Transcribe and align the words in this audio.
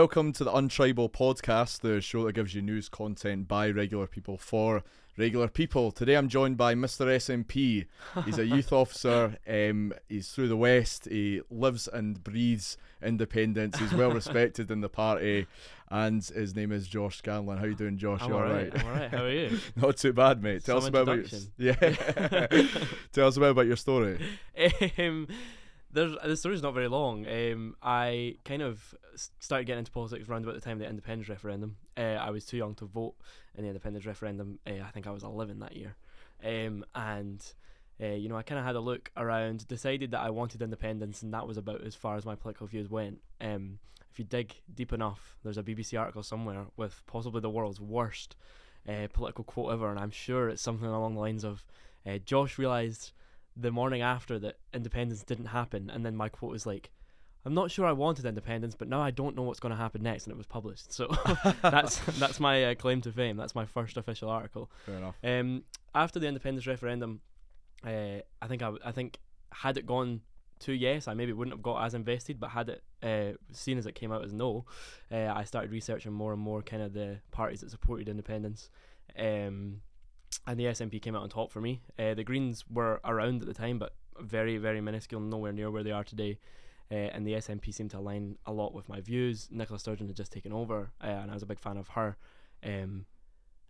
Welcome 0.00 0.32
to 0.32 0.44
the 0.44 0.50
Untribal 0.50 1.12
podcast, 1.12 1.80
the 1.80 2.00
show 2.00 2.24
that 2.24 2.32
gives 2.32 2.54
you 2.54 2.62
news 2.62 2.88
content 2.88 3.46
by 3.46 3.68
regular 3.68 4.06
people 4.06 4.38
for 4.38 4.82
regular 5.18 5.46
people. 5.46 5.92
Today 5.92 6.14
I'm 6.14 6.30
joined 6.30 6.56
by 6.56 6.74
Mr. 6.74 7.04
SNP. 7.04 7.84
He's 8.24 8.38
a 8.38 8.46
youth 8.46 8.72
officer. 8.72 9.36
Um, 9.46 9.92
he's 10.08 10.30
through 10.30 10.48
the 10.48 10.56
West. 10.56 11.04
He 11.04 11.42
lives 11.50 11.86
and 11.86 12.24
breathes 12.24 12.78
independence. 13.02 13.78
He's 13.78 13.92
well 13.92 14.10
respected 14.10 14.70
in 14.70 14.80
the 14.80 14.88
party, 14.88 15.46
and 15.90 16.24
his 16.24 16.56
name 16.56 16.72
is 16.72 16.88
Josh 16.88 17.18
Scanlon. 17.18 17.58
How 17.58 17.66
you 17.66 17.74
doing, 17.74 17.98
Josh? 17.98 18.22
I'm 18.22 18.30
you 18.30 18.36
alright. 18.36 18.72
right? 18.72 18.82
I'm 18.82 18.86
alright. 18.86 19.10
How 19.10 19.24
are 19.24 19.30
you? 19.30 19.58
Not 19.76 19.98
too 19.98 20.14
bad, 20.14 20.42
mate. 20.42 20.64
Tell 20.64 20.78
us 20.78 20.86
about 20.86 21.08
your, 21.08 21.24
yeah. 21.58 22.46
Tell 23.12 23.28
us 23.28 23.36
about 23.36 23.66
your 23.66 23.76
story. 23.76 24.18
um, 24.96 25.28
there's 25.92 26.14
the 26.24 26.36
story's 26.36 26.62
not 26.62 26.74
very 26.74 26.88
long. 26.88 27.26
Um, 27.26 27.76
I 27.82 28.36
kind 28.44 28.62
of 28.62 28.94
started 29.38 29.64
getting 29.64 29.80
into 29.80 29.90
politics 29.90 30.28
around 30.28 30.44
about 30.44 30.54
the 30.54 30.60
time 30.60 30.74
of 30.74 30.78
the 30.80 30.88
independence 30.88 31.28
referendum. 31.28 31.76
Uh, 31.96 32.18
I 32.20 32.30
was 32.30 32.44
too 32.44 32.56
young 32.56 32.74
to 32.76 32.84
vote 32.86 33.14
in 33.56 33.62
the 33.62 33.68
independence 33.68 34.06
referendum. 34.06 34.58
Uh, 34.66 34.82
I 34.84 34.90
think 34.90 35.06
I 35.06 35.10
was 35.10 35.24
11 35.24 35.58
that 35.60 35.76
year, 35.76 35.96
um, 36.44 36.84
and. 36.94 37.44
Uh, 38.02 38.14
you 38.14 38.30
know, 38.30 38.36
I 38.38 38.42
kind 38.42 38.58
of 38.58 38.64
had 38.64 38.76
a 38.76 38.80
look 38.80 39.10
around, 39.18 39.68
decided 39.68 40.12
that 40.12 40.22
I 40.22 40.30
wanted 40.30 40.62
independence, 40.62 41.20
and 41.20 41.34
that 41.34 41.46
was 41.46 41.58
about 41.58 41.82
as 41.82 41.94
far 41.94 42.16
as 42.16 42.24
my 42.24 42.34
political 42.34 42.66
views 42.66 42.88
went. 42.88 43.18
Um, 43.42 43.78
if 44.10 44.18
you 44.18 44.24
dig 44.24 44.54
deep 44.74 44.94
enough, 44.94 45.36
there's 45.44 45.58
a 45.58 45.62
BBC 45.62 46.00
article 46.00 46.22
somewhere 46.22 46.64
with 46.78 47.02
possibly 47.06 47.42
the 47.42 47.50
world's 47.50 47.78
worst 47.78 48.36
uh, 48.88 49.06
political 49.12 49.44
quote 49.44 49.72
ever, 49.72 49.90
and 49.90 49.98
I'm 49.98 50.10
sure 50.10 50.48
it's 50.48 50.62
something 50.62 50.88
along 50.88 51.14
the 51.14 51.20
lines 51.20 51.44
of, 51.44 51.66
uh, 52.06 52.16
"Josh 52.18 52.58
realised 52.58 53.12
the 53.56 53.70
morning 53.70 54.02
after 54.02 54.38
that 54.38 54.58
independence 54.72 55.22
didn't 55.22 55.46
happen, 55.46 55.90
and 55.90 56.04
then 56.04 56.16
my 56.16 56.28
quote 56.28 56.52
was 56.52 56.66
like." 56.66 56.90
I'm 57.42 57.54
not 57.54 57.70
sure 57.70 57.86
I 57.86 57.92
wanted 57.92 58.26
independence, 58.26 58.74
but 58.74 58.86
now 58.86 59.00
I 59.00 59.10
don't 59.10 59.34
know 59.34 59.40
what's 59.44 59.60
going 59.60 59.70
to 59.70 59.76
happen 59.76 60.02
next, 60.02 60.26
and 60.26 60.32
it 60.34 60.36
was 60.36 60.46
published. 60.46 60.92
So 60.92 61.08
that's 61.62 61.98
that's 62.18 62.38
my 62.38 62.64
uh, 62.64 62.74
claim 62.74 63.00
to 63.00 63.12
fame. 63.12 63.38
That's 63.38 63.54
my 63.54 63.64
first 63.64 63.96
official 63.96 64.28
article. 64.28 64.70
Fair 64.84 64.96
enough. 64.96 65.16
Um, 65.24 65.64
after 65.94 66.18
the 66.18 66.26
independence 66.26 66.66
referendum, 66.66 67.22
uh, 67.82 68.20
I 68.42 68.46
think 68.46 68.62
I, 68.62 68.72
I 68.84 68.92
think 68.92 69.20
had 69.52 69.78
it 69.78 69.86
gone 69.86 70.20
to 70.60 70.72
yes, 70.72 71.08
I 71.08 71.14
maybe 71.14 71.32
wouldn't 71.32 71.54
have 71.54 71.62
got 71.62 71.82
as 71.84 71.94
invested. 71.94 72.38
But 72.38 72.50
had 72.50 72.68
it 72.68 72.82
uh, 73.02 73.38
seen 73.52 73.78
as 73.78 73.86
it 73.86 73.94
came 73.94 74.12
out 74.12 74.24
as 74.24 74.32
no, 74.32 74.66
uh, 75.10 75.32
I 75.34 75.44
started 75.44 75.70
researching 75.70 76.12
more 76.12 76.32
and 76.32 76.40
more 76.40 76.62
kind 76.62 76.82
of 76.82 76.92
the 76.92 77.20
parties 77.30 77.60
that 77.60 77.70
supported 77.70 78.08
independence. 78.08 78.68
Um, 79.18 79.80
and 80.46 80.58
the 80.58 80.64
SNP 80.64 81.00
came 81.02 81.14
out 81.16 81.22
on 81.22 81.28
top 81.28 81.50
for 81.50 81.60
me. 81.60 81.82
Uh, 81.98 82.14
the 82.14 82.24
Greens 82.24 82.64
were 82.70 83.00
around 83.04 83.42
at 83.42 83.48
the 83.48 83.54
time, 83.54 83.78
but 83.78 83.94
very, 84.18 84.56
very 84.58 84.80
minuscule, 84.80 85.20
nowhere 85.20 85.52
near 85.52 85.70
where 85.70 85.82
they 85.82 85.90
are 85.92 86.04
today. 86.04 86.38
Uh, 86.90 86.94
and 86.94 87.26
the 87.26 87.32
SNP 87.34 87.72
seemed 87.72 87.90
to 87.92 87.98
align 87.98 88.36
a 88.46 88.52
lot 88.52 88.74
with 88.74 88.88
my 88.88 89.00
views. 89.00 89.48
Nicola 89.50 89.78
Sturgeon 89.78 90.08
had 90.08 90.16
just 90.16 90.32
taken 90.32 90.52
over, 90.52 90.90
uh, 91.02 91.06
and 91.06 91.30
I 91.30 91.34
was 91.34 91.42
a 91.42 91.46
big 91.46 91.60
fan 91.60 91.76
of 91.76 91.88
her. 91.90 92.16
Um, 92.64 93.06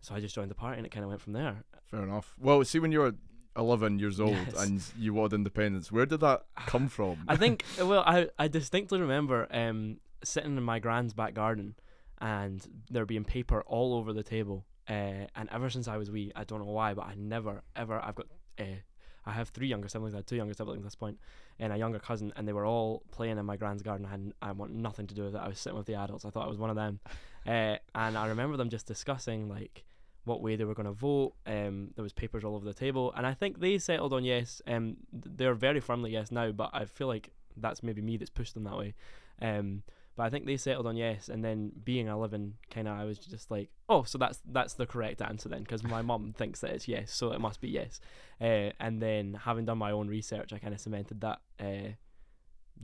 so 0.01 0.15
I 0.15 0.19
just 0.19 0.33
joined 0.33 0.49
the 0.49 0.55
party, 0.55 0.77
and 0.77 0.85
it 0.85 0.89
kind 0.89 1.03
of 1.03 1.09
went 1.09 1.21
from 1.21 1.33
there. 1.33 1.63
Fair 1.89 2.01
enough. 2.03 2.33
Well, 2.39 2.63
see, 2.63 2.79
when 2.79 2.91
you 2.91 2.99
were 3.01 3.13
11 3.55 3.99
years 3.99 4.19
old 4.19 4.31
Yes. 4.31 4.63
and 4.63 4.83
you 4.97 5.13
wanted 5.13 5.35
independence, 5.35 5.91
where 5.91 6.05
did 6.05 6.21
that 6.21 6.45
come 6.65 6.87
from? 6.87 7.23
I 7.27 7.35
think 7.35 7.63
well, 7.79 8.01
I 8.05 8.29
I 8.39 8.47
distinctly 8.47 8.99
remember 8.99 9.47
um 9.51 9.97
sitting 10.23 10.55
in 10.57 10.63
my 10.63 10.79
grand's 10.79 11.13
back 11.13 11.33
garden 11.33 11.75
and 12.19 12.65
there 12.89 13.05
being 13.05 13.23
paper 13.25 13.61
all 13.63 13.93
over 13.93 14.13
the 14.13 14.23
table. 14.23 14.65
Uh, 14.89 15.27
and 15.35 15.49
ever 15.51 15.69
since 15.69 15.87
I 15.87 15.97
was 15.97 16.11
wee, 16.11 16.31
I 16.35 16.43
don't 16.43 16.59
know 16.59 16.71
why, 16.71 16.93
but 16.93 17.05
I 17.05 17.15
never 17.15 17.61
ever 17.75 17.99
I've 18.03 18.15
got 18.15 18.27
uh, 18.59 18.81
I 19.25 19.31
have 19.31 19.49
three 19.49 19.67
younger 19.67 19.87
siblings. 19.87 20.13
I 20.13 20.17
had 20.17 20.27
two 20.27 20.35
younger 20.35 20.53
siblings 20.53 20.79
at 20.79 20.83
this 20.83 20.95
point, 20.95 21.19
and 21.59 21.71
a 21.71 21.77
younger 21.77 21.99
cousin, 21.99 22.33
and 22.35 22.47
they 22.47 22.53
were 22.53 22.65
all 22.65 23.03
playing 23.11 23.37
in 23.37 23.45
my 23.45 23.57
grand's 23.57 23.83
garden. 23.83 24.05
I 24.05 24.09
had 24.09 24.33
I 24.41 24.51
want 24.51 24.73
nothing 24.73 25.07
to 25.07 25.15
do 25.15 25.23
with 25.23 25.35
it. 25.35 25.39
I 25.39 25.47
was 25.47 25.59
sitting 25.59 25.77
with 25.77 25.87
the 25.87 25.95
adults. 25.95 26.25
I 26.25 26.29
thought 26.29 26.45
I 26.45 26.49
was 26.49 26.57
one 26.57 26.69
of 26.69 26.75
them, 26.75 26.99
uh, 27.47 27.77
and 27.95 28.17
I 28.17 28.27
remember 28.27 28.57
them 28.57 28.69
just 28.69 28.87
discussing 28.87 29.47
like 29.47 29.85
what 30.23 30.41
way 30.41 30.55
they 30.55 30.65
were 30.65 30.75
going 30.75 30.85
to 30.85 30.91
vote. 30.91 31.33
Um, 31.45 31.91
there 31.95 32.03
was 32.03 32.13
papers 32.13 32.43
all 32.43 32.55
over 32.55 32.65
the 32.65 32.73
table, 32.73 33.13
and 33.15 33.25
I 33.25 33.33
think 33.33 33.59
they 33.59 33.77
settled 33.77 34.13
on 34.13 34.23
yes. 34.23 34.61
Um, 34.67 34.97
they're 35.11 35.53
very 35.55 35.79
firmly 35.79 36.11
yes 36.11 36.31
now, 36.31 36.51
but 36.51 36.71
I 36.73 36.85
feel 36.85 37.07
like 37.07 37.31
that's 37.57 37.83
maybe 37.83 38.01
me 38.01 38.17
that's 38.17 38.29
pushed 38.29 38.53
them 38.53 38.63
that 38.63 38.77
way. 38.77 38.93
Um, 39.41 39.83
but 40.15 40.23
I 40.23 40.29
think 40.29 40.45
they 40.45 40.57
settled 40.57 40.87
on 40.87 40.97
yes, 40.97 41.29
and 41.29 41.43
then 41.43 41.71
being 41.83 42.07
eleven, 42.07 42.55
kind 42.69 42.87
of, 42.87 42.97
I 42.97 43.05
was 43.05 43.17
just 43.17 43.49
like, 43.49 43.69
oh, 43.87 44.03
so 44.03 44.17
that's 44.17 44.39
that's 44.45 44.73
the 44.73 44.85
correct 44.85 45.21
answer 45.21 45.49
then, 45.49 45.61
because 45.61 45.83
my 45.83 46.01
mum 46.01 46.33
thinks 46.37 46.59
that 46.61 46.71
it's 46.71 46.87
yes, 46.87 47.11
so 47.13 47.31
it 47.31 47.39
must 47.39 47.61
be 47.61 47.69
yes. 47.69 47.99
Uh, 48.39 48.71
and 48.79 49.01
then 49.01 49.39
having 49.45 49.65
done 49.65 49.77
my 49.77 49.91
own 49.91 50.07
research, 50.07 50.51
I 50.53 50.59
kind 50.59 50.73
of 50.73 50.81
cemented 50.81 51.21
that 51.21 51.39
uh, 51.59 51.93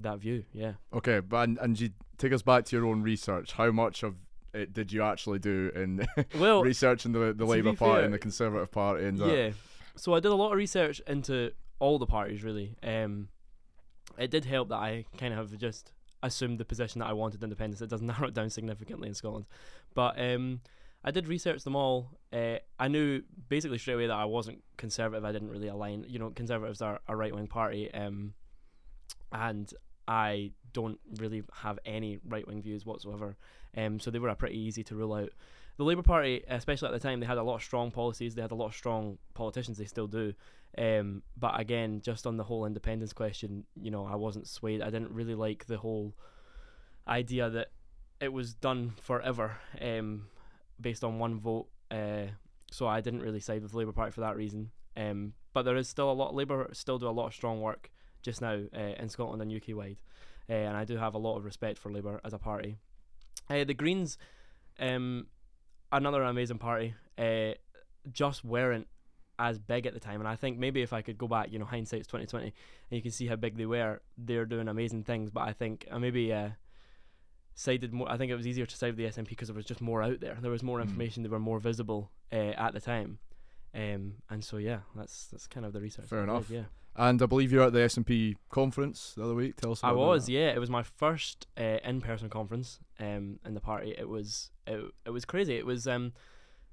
that 0.01 0.19
view. 0.19 0.45
Yeah. 0.53 0.73
Okay, 0.93 1.19
but 1.19 1.43
and, 1.49 1.57
and 1.59 1.79
you 1.79 1.89
take 2.17 2.33
us 2.33 2.41
back 2.41 2.65
to 2.65 2.75
your 2.75 2.85
own 2.85 3.01
research. 3.01 3.53
How 3.53 3.71
much 3.71 4.03
of 4.03 4.15
it 4.53 4.73
did 4.73 4.91
you 4.91 5.03
actually 5.03 5.39
do 5.39 5.71
in 5.75 6.07
Well, 6.39 6.61
researching 6.61 7.11
the 7.11 7.33
the 7.33 7.45
Labour 7.45 7.73
Party 7.73 7.95
fair- 7.95 8.05
and 8.05 8.13
the 8.13 8.19
Conservative 8.19 8.71
Party 8.71 9.05
and 9.05 9.19
that? 9.19 9.35
Yeah. 9.35 9.51
So 9.95 10.13
I 10.13 10.19
did 10.19 10.31
a 10.31 10.35
lot 10.35 10.51
of 10.51 10.57
research 10.57 11.01
into 11.07 11.51
all 11.79 11.99
the 11.99 12.05
parties 12.05 12.44
really. 12.44 12.75
Um, 12.83 13.29
it 14.17 14.31
did 14.31 14.45
help 14.45 14.69
that 14.69 14.77
I 14.77 15.05
kind 15.17 15.33
of 15.33 15.51
have 15.51 15.59
just 15.59 15.91
assumed 16.23 16.59
the 16.59 16.66
position 16.66 17.00
that 17.00 17.07
I 17.07 17.13
wanted 17.13 17.44
independence. 17.44 17.81
It 17.81 17.89
does 17.89 18.01
narrow 18.03 18.28
it 18.28 18.33
down 18.33 18.50
significantly 18.50 19.07
in 19.07 19.13
Scotland, 19.13 19.45
but 19.94 20.19
um, 20.19 20.61
I 21.03 21.11
did 21.11 21.28
research 21.28 21.63
them 21.63 21.75
all. 21.75 22.11
Uh, 22.33 22.57
I 22.79 22.88
knew 22.88 23.22
basically 23.50 23.78
straight 23.78 23.95
away 23.95 24.07
that 24.07 24.17
I 24.17 24.25
wasn't 24.25 24.63
conservative. 24.77 25.25
I 25.25 25.31
didn't 25.31 25.50
really 25.50 25.67
align. 25.67 26.06
You 26.07 26.19
know, 26.19 26.29
conservatives 26.31 26.81
are 26.81 27.00
a 27.07 27.16
right 27.16 27.33
wing 27.33 27.47
party, 27.47 27.94
um, 27.94 28.33
and 29.31 29.72
I 30.07 30.51
don't 30.73 31.00
really 31.17 31.44
have 31.53 31.79
any 31.85 32.19
right 32.27 32.47
wing 32.47 32.61
views 32.61 32.85
whatsoever. 32.85 33.35
Um, 33.75 34.00
so 34.00 34.11
they 34.11 34.19
were 34.19 34.29
a 34.29 34.35
pretty 34.35 34.59
easy 34.59 34.83
to 34.85 34.95
rule 34.95 35.13
out. 35.13 35.29
The 35.77 35.83
Labour 35.83 36.01
Party, 36.01 36.43
especially 36.47 36.88
at 36.88 36.93
the 36.93 36.99
time, 36.99 37.19
they 37.19 37.25
had 37.27 37.38
a 37.38 37.43
lot 37.43 37.55
of 37.55 37.63
strong 37.63 37.91
policies. 37.91 38.33
They 38.33 38.41
had 38.41 38.51
a 38.51 38.55
lot 38.55 38.67
of 38.67 38.75
strong 38.75 39.19
politicians. 39.35 39.77
They 39.77 39.85
still 39.85 40.07
do. 40.07 40.33
Um, 40.77 41.21
but 41.38 41.59
again, 41.59 42.01
just 42.01 42.25
on 42.25 42.38
the 42.38 42.43
whole 42.43 42.65
independence 42.65 43.13
question, 43.13 43.65
you 43.79 43.91
know, 43.91 44.05
I 44.05 44.15
wasn't 44.15 44.47
swayed. 44.47 44.81
I 44.81 44.89
didn't 44.89 45.11
really 45.11 45.35
like 45.35 45.65
the 45.65 45.77
whole 45.77 46.15
idea 47.07 47.49
that 47.49 47.67
it 48.19 48.33
was 48.33 48.55
done 48.55 48.93
forever, 49.01 49.57
um, 49.79 50.25
based 50.81 51.03
on 51.03 51.19
one 51.19 51.39
vote. 51.39 51.67
Uh, 51.91 52.27
so 52.71 52.88
I 52.88 53.01
didn't 53.01 53.21
really 53.21 53.39
side 53.39 53.61
with 53.61 53.71
the 53.71 53.77
Labour 53.77 53.94
Party 53.94 54.11
for 54.11 54.21
that 54.21 54.35
reason. 54.35 54.71
Um, 54.95 55.33
but 55.53 55.63
there 55.63 55.77
is 55.77 55.88
still 55.88 56.11
a 56.11 56.13
lot. 56.13 56.33
Labour 56.33 56.69
still 56.73 56.97
do 56.97 57.07
a 57.07 57.09
lot 57.09 57.27
of 57.27 57.33
strong 57.33 57.61
work 57.61 57.91
just 58.23 58.41
now 58.41 58.59
uh, 58.75 58.94
in 58.99 59.09
Scotland 59.09 59.41
and 59.41 59.51
UK 59.51 59.75
wide, 59.75 59.97
uh, 60.49 60.53
and 60.53 60.75
I 60.75 60.85
do 60.85 60.97
have 60.97 61.13
a 61.13 61.19
lot 61.19 61.38
of 61.38 61.45
respect 61.45 61.77
for 61.77 61.91
Labour 61.91 62.19
as 62.25 62.33
a 62.33 62.39
party. 62.39 62.77
Uh, 63.49 63.63
the 63.63 63.73
Greens, 63.73 64.17
um, 64.79 65.27
another 65.91 66.23
amazing 66.23 66.57
party, 66.59 66.93
uh, 67.17 67.51
just 68.11 68.43
weren't 68.45 68.87
as 69.39 69.59
big 69.59 69.85
at 69.85 69.93
the 69.93 69.99
time, 69.99 70.19
and 70.19 70.27
I 70.27 70.35
think 70.35 70.57
maybe 70.57 70.81
if 70.81 70.93
I 70.93 71.01
could 71.03 71.17
go 71.17 71.27
back, 71.27 71.51
you 71.51 71.59
know, 71.59 71.65
hindsight's 71.65 72.07
twenty 72.07 72.25
twenty, 72.25 72.47
and 72.47 72.95
you 72.97 73.01
can 73.01 73.11
see 73.11 73.27
how 73.27 73.35
big 73.35 73.55
they 73.57 73.65
were. 73.67 74.01
They're 74.17 74.45
doing 74.45 74.67
amazing 74.67 75.03
things, 75.03 75.29
but 75.29 75.41
I 75.41 75.53
think 75.53 75.87
I 75.91 75.97
maybe 75.99 76.33
uh, 76.33 76.49
sided 77.55 77.93
more. 77.93 78.09
I 78.11 78.17
think 78.17 78.31
it 78.31 78.35
was 78.35 78.47
easier 78.47 78.65
to 78.65 78.75
side 78.75 78.95
with 78.95 78.97
the 78.97 79.21
SNP 79.21 79.29
because 79.29 79.47
there 79.47 79.55
was 79.55 79.65
just 79.65 79.81
more 79.81 80.01
out 80.01 80.19
there. 80.19 80.37
There 80.41 80.51
was 80.51 80.63
more 80.63 80.79
Mm. 80.79 80.83
information. 80.83 81.23
They 81.23 81.29
were 81.29 81.39
more 81.39 81.59
visible 81.59 82.11
uh, 82.31 82.35
at 82.35 82.73
the 82.73 82.81
time. 82.81 83.19
Um, 83.75 84.13
and 84.29 84.43
so 84.43 84.57
yeah, 84.57 84.79
that's 84.95 85.27
that's 85.27 85.45
kind 85.47 85.65
of 85.65 85.73
the 85.73 85.81
research. 85.81 86.05
Fair 86.07 86.23
enough. 86.23 86.47
did, 86.47 86.55
yeah. 86.55 86.63
And 86.97 87.21
I 87.21 87.27
believe 87.27 87.51
you're 87.51 87.63
at 87.63 87.73
the 87.73 87.79
SNP 87.79 88.37
conference 88.49 89.13
the 89.15 89.23
other 89.23 89.35
week. 89.35 89.55
Tell 89.57 89.71
us 89.71 89.83
I 89.83 89.91
was, 89.91 90.27
yeah. 90.27 90.49
It 90.49 90.59
was 90.59 90.71
my 90.71 90.81
first 90.81 91.45
uh, 91.55 91.77
in-person 91.83 92.29
conference 92.29 92.79
um, 92.99 93.39
in 93.45 93.53
the 93.53 93.59
party. 93.59 93.93
It 93.95 94.09
was 94.09 94.49
it, 94.65 94.83
it 95.05 95.11
was 95.11 95.23
crazy. 95.23 95.55
It 95.55 95.65
was 95.65 95.87
um, 95.87 96.13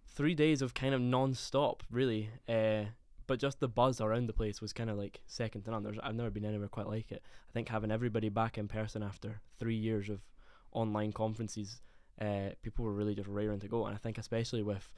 three 0.09 0.35
days 0.35 0.63
of 0.63 0.73
kind 0.73 0.95
of 0.95 1.03
non-stop, 1.03 1.83
really. 1.91 2.31
Uh, 2.49 2.85
but 3.27 3.39
just 3.39 3.61
the 3.61 3.69
buzz 3.69 4.01
around 4.01 4.27
the 4.27 4.33
place 4.33 4.63
was 4.63 4.73
kind 4.73 4.89
of 4.89 4.97
like 4.97 5.21
second 5.27 5.63
to 5.63 5.71
none. 5.71 5.83
There's, 5.83 5.99
I've 6.03 6.15
never 6.15 6.31
been 6.31 6.47
anywhere 6.47 6.69
quite 6.69 6.89
like 6.89 7.13
it. 7.13 7.23
I 7.51 7.53
think 7.53 7.69
having 7.69 7.91
everybody 7.91 8.31
back 8.31 8.57
in 8.57 8.67
person 8.67 9.03
after 9.03 9.43
three 9.59 9.77
years 9.77 10.09
of 10.09 10.21
online 10.73 11.13
conferences, 11.13 11.83
uh, 12.19 12.51
people 12.63 12.87
were 12.87 12.95
really 12.95 13.15
just 13.15 13.29
raring 13.29 13.61
to 13.61 13.69
go. 13.69 13.85
And 13.87 13.95
I 13.95 13.99
think 13.99 14.17
especially 14.17 14.63
with 14.63 14.91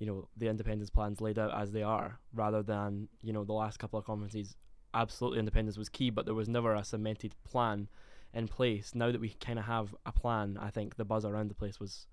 you 0.00 0.06
know 0.06 0.28
the 0.36 0.48
independence 0.48 0.90
plans 0.90 1.20
laid 1.20 1.38
out 1.38 1.54
as 1.56 1.70
they 1.70 1.82
are, 1.84 2.18
rather 2.34 2.64
than 2.64 3.08
you 3.20 3.32
know 3.32 3.44
the 3.44 3.52
last 3.52 3.78
couple 3.78 4.00
of 4.00 4.04
conferences 4.04 4.56
absolutely 4.94 5.38
independence 5.38 5.76
was 5.78 5.88
key, 5.88 6.10
but 6.10 6.24
there 6.26 6.34
was 6.34 6.48
never 6.48 6.74
a 6.74 6.84
cemented 6.84 7.34
plan 7.44 7.88
in 8.34 8.48
place. 8.48 8.94
Now 8.94 9.10
that 9.12 9.20
we 9.20 9.30
kind 9.40 9.58
of 9.58 9.66
have 9.66 9.94
a 10.06 10.12
plan, 10.12 10.58
I 10.60 10.70
think 10.70 10.96
the 10.96 11.04
buzz 11.04 11.24
around 11.24 11.50
the 11.50 11.54
place 11.54 11.78
was. 11.80 12.06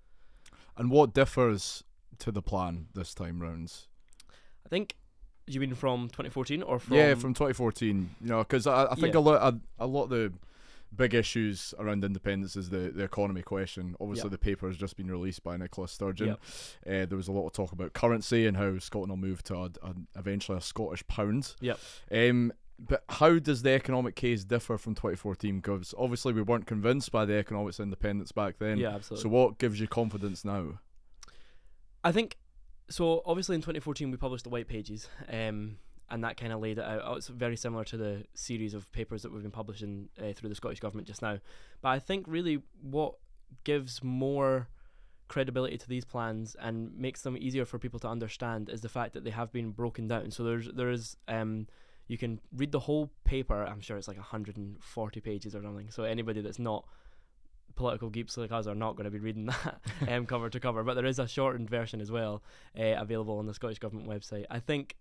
And 0.76 0.90
what 0.90 1.14
differs 1.14 1.84
to 2.18 2.30
the 2.32 2.42
plan 2.42 2.86
this 2.94 3.14
time 3.14 3.40
round? 3.40 3.72
I 4.64 4.68
think. 4.68 4.96
You 5.46 5.58
mean 5.58 5.74
from 5.74 6.08
2014 6.08 6.62
or 6.62 6.78
from? 6.78 6.96
yeah, 6.96 7.14
from 7.14 7.34
2014. 7.34 8.10
You 8.20 8.26
know, 8.28 8.38
because 8.38 8.66
I, 8.68 8.84
I 8.84 8.94
think 8.94 9.14
Yeah. 9.14 9.20
a 9.20 9.22
lot 9.22 9.54
a, 9.54 9.84
a 9.84 9.86
lot 9.86 10.04
of 10.04 10.10
the 10.10 10.32
big 10.94 11.14
issues 11.14 11.72
around 11.78 12.04
independence 12.04 12.56
is 12.56 12.68
the, 12.70 12.90
the 12.94 13.02
economy 13.04 13.42
question. 13.42 13.96
Obviously, 14.00 14.24
Yep. 14.26 14.32
the 14.32 14.38
paper 14.38 14.66
has 14.68 14.76
just 14.76 14.96
been 14.96 15.10
released 15.10 15.42
by 15.42 15.56
Nicola 15.56 15.88
Sturgeon. 15.88 16.28
Yep. 16.28 16.40
Uh, 16.86 17.06
there 17.06 17.16
was 17.16 17.28
a 17.28 17.32
lot 17.32 17.46
of 17.46 17.52
talk 17.52 17.72
about 17.72 17.92
currency 17.94 18.46
and 18.46 18.56
how 18.56 18.78
Scotland 18.78 19.10
will 19.10 19.16
move 19.28 19.42
to 19.44 19.54
a, 19.56 19.64
a, 19.82 19.94
eventually 20.16 20.58
a 20.58 20.60
Scottish 20.60 21.04
pound. 21.06 21.54
Yep. 21.60 21.78
Um, 22.12 22.52
but 22.88 23.04
how 23.08 23.38
does 23.38 23.62
the 23.62 23.70
economic 23.70 24.16
case 24.16 24.44
differ 24.44 24.78
from 24.78 24.94
2014? 24.94 25.60
Because 25.60 25.94
obviously 25.98 26.32
we 26.32 26.42
weren't 26.42 26.66
convinced 26.66 27.12
by 27.12 27.24
the 27.24 27.34
economics 27.34 27.78
independence 27.78 28.32
back 28.32 28.58
then. 28.58 28.78
yeah, 28.78 28.94
absolutely. 28.94 29.22
So 29.22 29.28
what 29.28 29.58
gives 29.58 29.78
you 29.78 29.86
confidence 29.86 30.44
now? 30.44 30.80
I 32.02 32.12
think 32.12 32.38
so. 32.88 33.22
Obviously, 33.26 33.54
in 33.54 33.60
2014, 33.60 34.10
we 34.10 34.16
published 34.16 34.44
the 34.44 34.50
white 34.50 34.68
pages, 34.68 35.08
um, 35.28 35.76
and 36.08 36.24
that 36.24 36.38
kind 36.38 36.52
of 36.52 36.60
laid 36.60 36.78
it 36.78 36.84
out. 36.84 37.02
Oh, 37.04 37.14
It's 37.14 37.28
very 37.28 37.56
similar 37.56 37.84
to 37.84 37.96
the 37.96 38.24
series 38.34 38.72
of 38.72 38.90
papers 38.92 39.22
that 39.22 39.32
we've 39.32 39.42
been 39.42 39.50
publishing 39.50 40.08
uh, 40.18 40.32
through 40.32 40.48
the 40.48 40.54
Scottish 40.54 40.80
government 40.80 41.06
just 41.06 41.20
now. 41.20 41.38
But 41.82 41.90
I 41.90 41.98
think 41.98 42.24
really 42.26 42.62
what 42.80 43.14
gives 43.64 44.02
more 44.02 44.68
credibility 45.28 45.78
to 45.78 45.88
these 45.88 46.04
plans 46.04 46.56
and 46.58 46.96
makes 46.96 47.22
them 47.22 47.36
easier 47.36 47.64
for 47.64 47.78
people 47.78 48.00
to 48.00 48.08
understand 48.08 48.68
is 48.68 48.80
the 48.80 48.88
fact 48.88 49.12
that 49.12 49.22
they 49.22 49.30
have 49.30 49.52
been 49.52 49.70
broken 49.70 50.08
down. 50.08 50.30
So 50.30 50.42
there's 50.42 50.68
there 50.68 50.90
is 50.90 51.16
um, 51.28 51.66
you 52.10 52.18
can 52.18 52.40
read 52.56 52.72
the 52.72 52.80
whole 52.80 53.08
paper. 53.22 53.62
I'm 53.62 53.80
sure 53.80 53.96
it's 53.96 54.08
like 54.08 54.16
140 54.16 55.20
pages 55.20 55.54
or 55.54 55.62
something. 55.62 55.92
So 55.92 56.02
anybody 56.02 56.40
that's 56.40 56.58
not 56.58 56.84
political 57.76 58.10
geeks 58.10 58.36
like 58.36 58.50
us 58.50 58.66
are 58.66 58.74
not 58.74 58.96
going 58.96 59.04
to 59.04 59.12
be 59.12 59.20
reading 59.20 59.46
that 59.46 59.80
um, 60.08 60.26
cover 60.26 60.50
to 60.50 60.58
cover. 60.58 60.82
But 60.82 60.94
there 60.94 61.06
is 61.06 61.20
a 61.20 61.28
shortened 61.28 61.70
version 61.70 62.00
as 62.00 62.10
well 62.10 62.42
uh, 62.76 62.96
available 62.96 63.38
on 63.38 63.46
the 63.46 63.54
Scottish 63.54 63.78
Government 63.78 64.08
website. 64.08 64.44
I 64.50 64.58
think, 64.58 64.96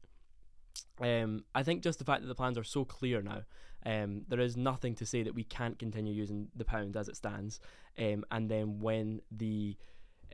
um, 1.01 1.45
I 1.55 1.63
think 1.63 1.81
just 1.81 1.97
the 1.97 2.05
fact 2.05 2.21
that 2.21 2.27
the 2.27 2.35
plans 2.35 2.59
are 2.59 2.63
so 2.63 2.85
clear 2.85 3.23
now, 3.23 3.41
um, 3.87 4.21
there 4.27 4.39
is 4.39 4.55
nothing 4.55 4.93
to 4.97 5.05
say 5.07 5.23
that 5.23 5.33
we 5.33 5.45
can't 5.45 5.79
continue 5.79 6.13
using 6.13 6.49
the 6.55 6.63
pound 6.63 6.95
as 6.95 7.09
it 7.09 7.15
stands. 7.15 7.59
Um, 7.97 8.23
and 8.29 8.51
then 8.51 8.81
when 8.81 9.21
the 9.31 9.75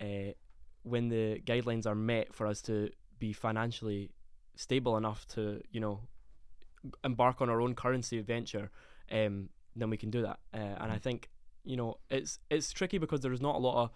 uh, 0.02 0.34
when 0.84 1.08
the 1.08 1.40
guidelines 1.46 1.86
are 1.86 1.96
met 1.96 2.36
for 2.36 2.46
us 2.48 2.62
to 2.64 2.90
be 3.18 3.32
financially 3.32 4.12
stable 4.58 4.98
enough 4.98 5.26
to 5.28 5.62
you 5.72 5.80
know 5.80 6.02
embark 7.04 7.42
on 7.42 7.50
our 7.50 7.62
own 7.62 7.76
currency 7.76 8.20
venture, 8.22 8.72
um, 9.12 9.50
then 9.76 9.90
we 9.90 9.98
can 9.98 10.10
do 10.10 10.22
that. 10.22 10.40
Uh, 10.54 10.58
and 10.82 10.92
I 10.92 10.98
think 10.98 11.30
you 11.64 11.76
know 11.78 11.98
it's 12.10 12.40
it's 12.50 12.72
tricky 12.72 12.98
because 12.98 13.22
there 13.22 13.34
is 13.34 13.42
not 13.42 13.56
a 13.56 13.60
lot 13.60 13.84
of 13.84 13.92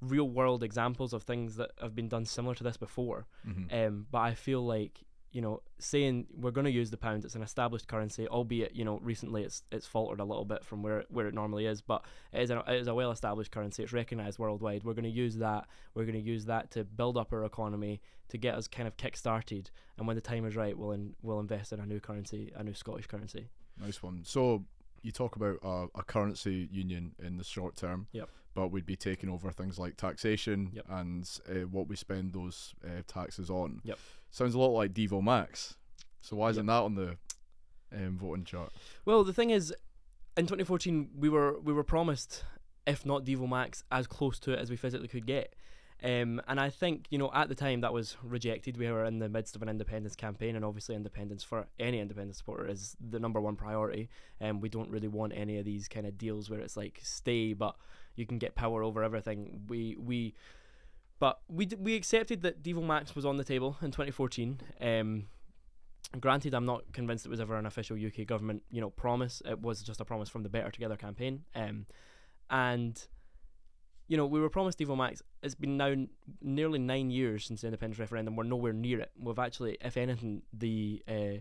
real 0.00 0.28
world 0.28 0.62
examples 0.62 1.12
of 1.12 1.22
things 1.22 1.56
that 1.56 1.70
have 1.80 1.94
been 1.94 2.08
done 2.08 2.24
similar 2.24 2.54
to 2.54 2.64
this 2.64 2.76
before. 2.76 3.26
Mhm. 3.46 3.86
Um, 3.86 4.06
but 4.10 4.18
I 4.18 4.34
feel 4.34 4.64
like 4.64 5.02
you 5.34 5.42
know 5.42 5.60
saying 5.78 6.26
we're 6.32 6.52
going 6.52 6.64
to 6.64 6.70
use 6.70 6.90
the 6.90 6.96
pound, 6.96 7.24
it's 7.24 7.34
an 7.34 7.42
established 7.42 7.88
currency, 7.88 8.26
albeit 8.28 8.74
you 8.74 8.84
know 8.84 8.98
recently 9.02 9.42
it's 9.42 9.64
it's 9.72 9.86
faltered 9.86 10.20
a 10.20 10.24
little 10.24 10.44
bit 10.44 10.64
from 10.64 10.82
where 10.82 11.00
it, 11.00 11.06
where 11.10 11.26
it 11.26 11.34
normally 11.34 11.66
is, 11.66 11.82
but 11.82 12.04
it 12.32 12.40
is 12.40 12.50
a, 12.50 12.62
it 12.68 12.80
is 12.80 12.86
a 12.86 12.94
well 12.94 13.10
established 13.10 13.50
currency. 13.50 13.82
It's 13.82 13.92
recognised 13.92 14.38
worldwide. 14.38 14.84
We're 14.84 14.94
going 14.94 15.04
to 15.04 15.10
use 15.10 15.36
that. 15.36 15.66
We're 15.94 16.04
going 16.04 16.14
to 16.22 16.30
use 16.30 16.44
that 16.46 16.70
to 16.70 16.84
build 16.84 17.18
up 17.18 17.32
our 17.32 17.44
economy 17.44 18.00
to 18.28 18.38
get 18.38 18.54
us 18.54 18.68
kind 18.68 18.86
of 18.88 18.96
kick 18.96 19.16
started. 19.16 19.70
And 19.98 20.06
when 20.06 20.16
the 20.16 20.22
time 20.22 20.46
is 20.46 20.56
right, 20.56 20.78
we'll 20.78 20.92
in, 20.92 21.14
we'll 21.20 21.40
invest 21.40 21.72
in 21.72 21.80
a 21.80 21.86
new 21.86 22.00
currency, 22.00 22.52
a 22.56 22.62
new 22.62 22.72
Scottish 22.74 23.06
currency. 23.08 23.48
Nice 23.78 24.02
one. 24.02 24.22
So 24.24 24.64
you 25.02 25.10
talk 25.12 25.36
about 25.36 25.58
a, 25.62 25.86
a 25.98 26.02
currency 26.04 26.68
union 26.70 27.12
in 27.22 27.36
the 27.36 27.44
short 27.44 27.76
term. 27.76 28.06
Yep. 28.12 28.28
But 28.54 28.68
we'd 28.68 28.86
be 28.86 28.94
taking 28.94 29.28
over 29.28 29.50
things 29.50 29.80
like 29.80 29.96
taxation 29.96 30.70
Yep. 30.72 30.86
and 30.88 31.28
uh, 31.50 31.66
what 31.66 31.88
we 31.88 31.96
spend 31.96 32.32
those 32.32 32.72
uh, 32.84 33.02
taxes 33.08 33.50
on. 33.50 33.80
Yep. 33.82 33.98
Sounds 34.34 34.56
a 34.56 34.58
lot 34.58 34.72
like 34.72 34.92
Devo 34.92 35.22
Max. 35.22 35.76
So 36.20 36.34
why 36.34 36.50
isn't 36.50 36.66
that 36.66 36.72
on 36.72 36.96
the 36.96 37.16
um, 37.94 38.18
voting 38.18 38.42
chart? 38.42 38.72
Well, 39.04 39.22
the 39.22 39.32
thing 39.32 39.50
is, 39.50 39.72
in 40.36 40.46
2014, 40.46 41.10
we 41.16 41.28
were 41.28 41.60
we 41.60 41.72
were 41.72 41.84
promised, 41.84 42.42
if 42.84 43.06
not 43.06 43.24
Devo 43.24 43.48
Max, 43.48 43.84
as 43.92 44.08
close 44.08 44.40
to 44.40 44.52
it 44.52 44.58
as 44.58 44.70
we 44.70 44.76
physically 44.76 45.06
could 45.06 45.24
get. 45.24 45.54
Um, 46.02 46.42
and 46.48 46.58
I 46.58 46.68
think 46.68 47.06
you 47.10 47.18
know 47.18 47.30
at 47.32 47.48
the 47.48 47.54
time 47.54 47.82
that 47.82 47.92
was 47.92 48.16
rejected. 48.24 48.76
We 48.76 48.90
were 48.90 49.04
in 49.04 49.20
the 49.20 49.28
midst 49.28 49.54
of 49.54 49.62
an 49.62 49.68
independence 49.68 50.16
campaign, 50.16 50.56
and 50.56 50.64
obviously 50.64 50.96
independence 50.96 51.44
for 51.44 51.68
any 51.78 52.00
independent 52.00 52.34
supporter 52.34 52.66
is 52.66 52.96
the 53.00 53.20
number 53.20 53.40
one 53.40 53.54
priority. 53.54 54.08
And 54.40 54.60
we 54.60 54.68
don't 54.68 54.90
really 54.90 55.06
want 55.06 55.32
any 55.36 55.58
of 55.58 55.64
these 55.64 55.86
kind 55.86 56.08
of 56.08 56.18
deals 56.18 56.50
where 56.50 56.58
it's 56.58 56.76
like 56.76 56.98
stay, 57.04 57.52
but 57.52 57.76
you 58.16 58.26
can 58.26 58.38
get 58.38 58.56
power 58.56 58.82
over 58.82 59.04
everything. 59.04 59.60
We 59.68 59.96
we, 59.96 60.34
but 61.24 61.40
we 61.48 61.64
d- 61.64 61.76
we 61.76 61.94
accepted 61.94 62.42
that 62.42 62.62
Devo 62.62 62.84
Max 62.84 63.16
was 63.16 63.24
on 63.24 63.38
the 63.38 63.44
table 63.44 63.78
in 63.80 63.90
2014. 63.90 64.60
Um, 64.78 65.24
Granted, 66.20 66.52
I'm 66.52 66.66
not 66.66 66.92
convinced 66.92 67.24
it 67.24 67.30
was 67.30 67.40
ever 67.40 67.56
an 67.56 67.64
official 67.64 67.96
UK 67.96 68.26
government, 68.26 68.62
you 68.70 68.82
know, 68.82 68.90
promise. 68.90 69.40
It 69.46 69.58
was 69.58 69.82
just 69.82 70.02
a 70.02 70.04
promise 70.04 70.28
from 70.28 70.42
the 70.42 70.50
Better 70.50 70.70
Together 70.70 70.96
campaign. 70.96 71.44
Um, 71.54 71.86
and 72.50 73.02
you 74.06 74.18
know, 74.18 74.26
we 74.26 74.38
were 74.38 74.50
promised 74.50 74.78
Devo 74.78 74.98
Max. 74.98 75.22
It's 75.42 75.54
been 75.54 75.78
now 75.78 75.86
n- 75.86 76.10
nearly 76.42 76.78
nine 76.78 77.08
years 77.08 77.46
since 77.46 77.62
the 77.62 77.68
independence 77.68 77.98
referendum. 77.98 78.36
We're 78.36 78.44
nowhere 78.44 78.74
near 78.74 79.00
it. 79.00 79.10
We've 79.18 79.38
actually, 79.38 79.78
if 79.80 79.96
anything, 79.96 80.42
the 80.52 81.02
uh, 81.08 81.40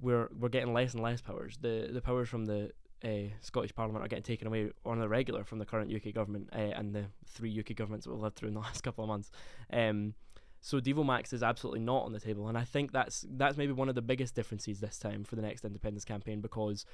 we're 0.00 0.28
we're 0.36 0.48
getting 0.48 0.74
less 0.74 0.92
and 0.92 1.04
less 1.04 1.20
powers. 1.20 1.56
The 1.60 1.90
the 1.92 2.02
powers 2.02 2.28
from 2.28 2.46
the 2.46 2.72
uh, 3.04 3.28
Scottish 3.40 3.74
Parliament 3.74 4.04
are 4.04 4.08
getting 4.08 4.22
taken 4.22 4.46
away 4.46 4.70
on 4.84 4.98
the 4.98 5.08
regular 5.08 5.44
from 5.44 5.58
the 5.58 5.66
current 5.66 5.92
UK 5.94 6.14
government 6.14 6.48
uh, 6.52 6.58
and 6.58 6.94
the 6.94 7.04
three 7.26 7.58
UK 7.58 7.76
governments 7.76 8.06
we've 8.06 8.18
lived 8.18 8.36
through 8.36 8.48
in 8.48 8.54
the 8.54 8.60
last 8.68 8.82
couple 8.82 9.04
of 9.04 9.08
months. 9.08 9.30
Um, 9.72 10.14
so 10.60 10.80
Devo 10.80 11.04
Max 11.04 11.34
is 11.34 11.42
absolutely 11.42 11.80
not 11.80 12.04
on 12.04 12.12
the 12.12 12.20
table, 12.20 12.48
and 12.48 12.56
I 12.56 12.64
think 12.64 12.92
that's 12.92 13.26
that's 13.28 13.58
maybe 13.58 13.72
one 13.72 13.90
of 13.90 13.94
the 13.94 14.02
biggest 14.02 14.34
differences 14.34 14.80
this 14.80 14.98
time 14.98 15.22
for 15.22 15.36
the 15.36 15.42
next 15.42 15.64
independence 15.64 16.06
campaign 16.06 16.40
because 16.40 16.86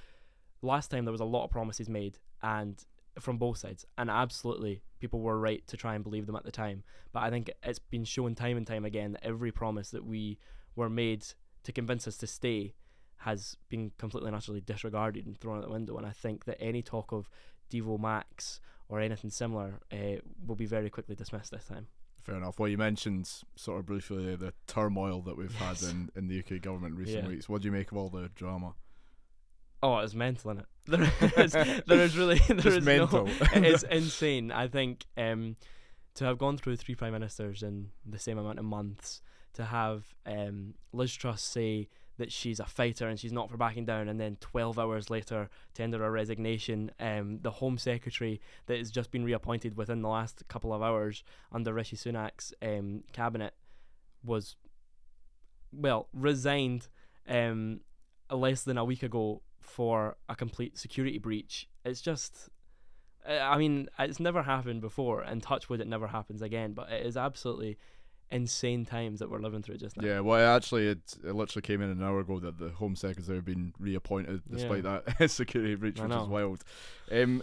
last 0.60 0.90
time 0.90 1.04
there 1.04 1.12
was 1.12 1.20
a 1.20 1.24
lot 1.24 1.44
of 1.44 1.50
promises 1.50 1.88
made 1.88 2.18
and 2.42 2.84
from 3.20 3.38
both 3.38 3.58
sides, 3.58 3.86
and 3.96 4.10
absolutely 4.10 4.82
people 4.98 5.20
were 5.20 5.38
right 5.38 5.64
to 5.68 5.76
try 5.76 5.94
and 5.94 6.02
believe 6.02 6.26
them 6.26 6.34
at 6.34 6.44
the 6.44 6.50
time. 6.50 6.82
But 7.12 7.22
I 7.22 7.30
think 7.30 7.50
it's 7.62 7.78
been 7.78 8.04
shown 8.04 8.34
time 8.34 8.56
and 8.56 8.66
time 8.66 8.84
again 8.84 9.12
that 9.12 9.24
every 9.24 9.52
promise 9.52 9.90
that 9.90 10.04
we 10.04 10.38
were 10.74 10.90
made 10.90 11.24
to 11.62 11.72
convince 11.72 12.08
us 12.08 12.16
to 12.18 12.26
stay 12.26 12.74
has 13.20 13.56
been 13.68 13.92
completely 13.98 14.28
and 14.28 14.36
utterly 14.36 14.60
disregarded 14.60 15.26
and 15.26 15.38
thrown 15.38 15.58
out 15.58 15.64
the 15.64 15.70
window. 15.70 15.96
And 15.96 16.06
I 16.06 16.10
think 16.10 16.44
that 16.46 16.60
any 16.60 16.82
talk 16.82 17.12
of 17.12 17.28
Devo 17.70 17.98
Max 18.00 18.60
or 18.88 19.00
anything 19.00 19.30
similar 19.30 19.80
uh, 19.92 20.20
will 20.46 20.56
be 20.56 20.66
very 20.66 20.90
quickly 20.90 21.14
dismissed 21.14 21.50
this 21.52 21.66
time. 21.66 21.86
Fair 22.22 22.36
enough. 22.36 22.58
Well, 22.58 22.68
you 22.68 22.76
mentioned 22.78 23.30
sort 23.56 23.80
of 23.80 23.86
briefly 23.86 24.36
the 24.36 24.52
turmoil 24.66 25.22
that 25.22 25.36
we've 25.36 25.54
Yes. 25.60 25.80
had 25.82 25.90
in, 25.90 26.10
in 26.16 26.28
the 26.28 26.38
UK 26.40 26.60
government 26.60 26.94
in 26.94 26.98
recent 27.00 27.22
Yeah. 27.24 27.28
weeks. 27.28 27.48
What 27.48 27.62
do 27.62 27.68
you 27.68 27.72
make 27.72 27.92
of 27.92 27.98
all 27.98 28.08
the 28.10 28.28
drama? 28.34 28.74
Oh, 29.82 29.98
it's 29.98 30.14
mental 30.14 30.50
in 30.50 30.58
it. 30.60 30.66
There 30.86 31.44
is, 31.44 31.52
there 31.52 32.00
is 32.00 32.16
really 32.16 32.38
there 32.48 32.56
Just 32.56 32.76
is 32.78 32.84
mental. 32.84 33.26
No, 33.26 33.32
it 33.54 33.64
is 33.64 33.82
insane. 33.84 34.50
I 34.50 34.66
think 34.68 35.06
um, 35.16 35.56
to 36.14 36.24
have 36.24 36.36
gone 36.38 36.58
through 36.58 36.76
three 36.76 36.94
prime 36.94 37.12
ministers 37.12 37.62
in 37.62 37.90
the 38.04 38.18
same 38.18 38.38
amount 38.38 38.58
of 38.58 38.64
months, 38.64 39.22
to 39.54 39.64
have 39.64 40.04
um, 40.26 40.74
Liz 40.92 41.14
Truss 41.14 41.42
say 41.42 41.88
that 42.20 42.30
she's 42.30 42.60
a 42.60 42.66
fighter 42.66 43.08
and 43.08 43.18
she's 43.18 43.32
not 43.32 43.50
for 43.50 43.56
backing 43.56 43.86
down, 43.86 44.08
and 44.08 44.20
then 44.20 44.36
12 44.40 44.78
hours 44.78 45.08
later 45.08 45.48
tender 45.74 45.98
her 45.98 46.12
resignation. 46.12 46.92
Um, 47.00 47.38
the 47.40 47.50
Home 47.50 47.78
Secretary 47.78 48.40
that 48.66 48.76
has 48.78 48.90
just 48.90 49.10
been 49.10 49.24
reappointed 49.24 49.74
within 49.76 50.02
the 50.02 50.08
last 50.08 50.46
couple 50.46 50.72
of 50.74 50.82
hours 50.82 51.24
under 51.50 51.72
Rishi 51.72 51.96
Sunak's 51.96 52.52
um, 52.62 53.04
cabinet 53.12 53.54
was, 54.22 54.56
well, 55.72 56.08
resigned 56.12 56.88
um, 57.26 57.80
less 58.30 58.64
than 58.64 58.76
a 58.76 58.84
week 58.84 59.02
ago 59.02 59.40
for 59.58 60.18
a 60.28 60.36
complete 60.36 60.78
security 60.78 61.18
breach. 61.18 61.68
It's 61.84 62.00
just. 62.00 62.50
I 63.26 63.58
mean, 63.58 63.88
it's 63.98 64.18
never 64.18 64.42
happened 64.42 64.80
before, 64.80 65.20
and 65.22 65.42
touch 65.42 65.68
wood, 65.68 65.80
it 65.80 65.86
never 65.86 66.06
happens 66.06 66.40
again. 66.40 66.72
But 66.72 66.90
it 66.90 67.04
is 67.04 67.16
absolutely 67.18 67.76
insane 68.30 68.84
times 68.84 69.18
that 69.18 69.30
we're 69.30 69.40
living 69.40 69.62
through 69.62 69.76
just 69.76 69.96
now. 69.96 70.06
Yeah, 70.06 70.20
well, 70.20 70.56
actually, 70.56 70.88
it, 70.88 71.16
it 71.24 71.34
literally 71.34 71.62
came 71.62 71.82
in 71.82 71.90
an 71.90 72.02
hour 72.02 72.20
ago 72.20 72.38
that 72.40 72.58
the 72.58 72.70
Home 72.70 72.96
Secretary 72.96 73.36
had 73.36 73.44
been 73.44 73.72
reappointed 73.78 74.42
despite 74.50 74.84
that 74.84 75.30
security 75.30 75.74
breach, 75.74 76.00
which 76.00 76.12
is 76.12 76.28
wild. 76.28 76.62
Um, 77.10 77.42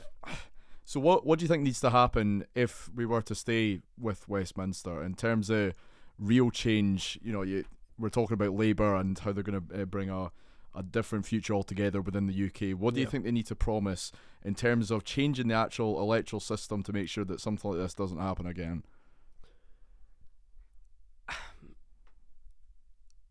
so, 0.86 1.00
what 1.00 1.26
what 1.26 1.40
do 1.40 1.44
you 1.44 1.50
think 1.50 1.64
needs 1.64 1.82
to 1.82 1.90
happen 1.90 2.46
if 2.56 2.90
we 2.96 3.06
were 3.06 3.22
to 3.24 3.36
stay 3.36 3.82
with 4.00 4.28
Westminster 4.30 5.04
in 5.04 5.16
terms 5.16 5.50
of 5.50 5.74
real 6.18 6.50
change? 6.50 7.20
You 7.22 7.34
know, 7.34 7.42
you, 7.42 7.66
we're 8.00 8.10
talking 8.10 8.36
about 8.36 8.54
Labour 8.54 8.96
and 8.96 9.18
how 9.20 9.34
they're 9.34 9.44
going 9.44 9.68
to 9.68 9.82
uh, 9.82 9.86
bring 9.86 10.10
a 10.10 10.32
a 10.76 10.84
different 10.84 11.26
future 11.26 11.56
altogether 11.56 12.02
within 12.02 12.28
the 12.28 12.46
UK. 12.46 12.80
What 12.80 12.94
do 12.94 13.00
you 13.00 13.08
think 13.08 13.24
they 13.24 13.32
need 13.32 13.48
to 13.48 13.56
promise 13.56 14.12
in 14.46 14.54
terms 14.54 14.92
of 14.92 15.04
changing 15.04 15.48
the 15.48 15.56
actual 15.56 16.00
electoral 16.00 16.40
system 16.40 16.84
to 16.84 16.94
make 16.94 17.10
sure 17.10 17.26
that 17.26 17.42
something 17.42 17.72
like 17.72 17.80
this 17.80 17.96
doesn't 17.96 18.20
happen 18.20 18.46
again? 18.46 18.84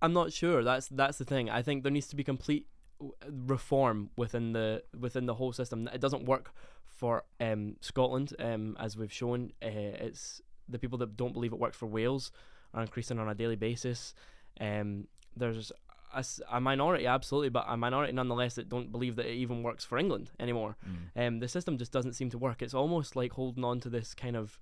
I'm 0.07 0.13
not 0.13 0.33
sure. 0.33 0.63
That's 0.63 0.87
that's 0.87 1.19
the 1.19 1.25
thing. 1.25 1.51
I 1.51 1.63
think 1.63 1.83
there 1.83 1.91
needs 1.91 2.07
to 2.09 2.17
be 2.17 2.23
complete 2.23 2.69
reform 3.29 4.11
within 4.17 4.53
the 4.53 4.85
within 4.99 5.27
the 5.27 5.35
whole 5.35 5.53
system. 5.53 5.89
It 5.93 6.01
doesn't 6.01 6.25
work 6.27 6.53
for 6.87 7.25
um, 7.41 7.77
Scotland, 7.81 8.33
um, 8.39 8.77
as 8.79 8.97
we've 8.97 9.13
shown. 9.13 9.51
Uh, 9.61 10.07
it's 10.07 10.41
the 10.69 10.79
people 10.79 10.99
that 10.99 11.17
don't 11.17 11.33
believe 11.33 11.53
it 11.53 11.59
works 11.59 11.77
for 11.77 11.87
Wales 11.87 12.31
are 12.73 12.83
increasing 12.83 13.19
on 13.19 13.29
a 13.29 13.35
daily 13.35 13.57
basis. 13.57 14.15
Um, 14.61 15.09
there's 15.37 15.73
a 16.53 16.61
minority, 16.61 17.07
absolutely, 17.07 17.49
but 17.51 17.65
a 17.69 17.77
minority 17.77 18.13
nonetheless 18.13 18.55
that 18.55 18.69
don't 18.69 18.93
believe 18.93 19.17
that 19.17 19.27
it 19.27 19.35
even 19.35 19.65
works 19.65 19.85
for 19.85 19.99
England 19.99 20.31
anymore. 20.39 20.77
Um, 21.17 21.41
the 21.41 21.49
system 21.49 21.79
just 21.79 21.91
doesn't 21.91 22.15
seem 22.15 22.31
to 22.31 22.39
work. 22.39 22.63
It's 22.63 22.75
almost 22.75 23.17
like 23.17 23.33
holding 23.33 23.65
on 23.65 23.81
to 23.81 23.89
this 23.91 24.15
kind 24.15 24.37
of 24.37 24.59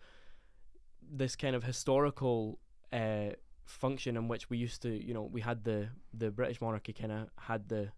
this 1.03 1.37
kind 1.37 1.55
of 1.55 1.65
historical 1.65 2.59
uh, 2.93 3.33
function 3.65 4.17
in 4.17 4.29
which 4.29 4.51
we 4.51 4.59
used 4.59 4.83
to, 4.83 4.91
you 4.91 5.15
know, 5.15 5.23
we 5.23 5.41
had 5.41 5.65
the 5.65 5.89
the 6.13 6.31
British 6.31 6.61
monarchy 6.61 6.93
kind 6.93 7.13
of 7.13 7.29
had 7.39 7.69
the 7.69 7.91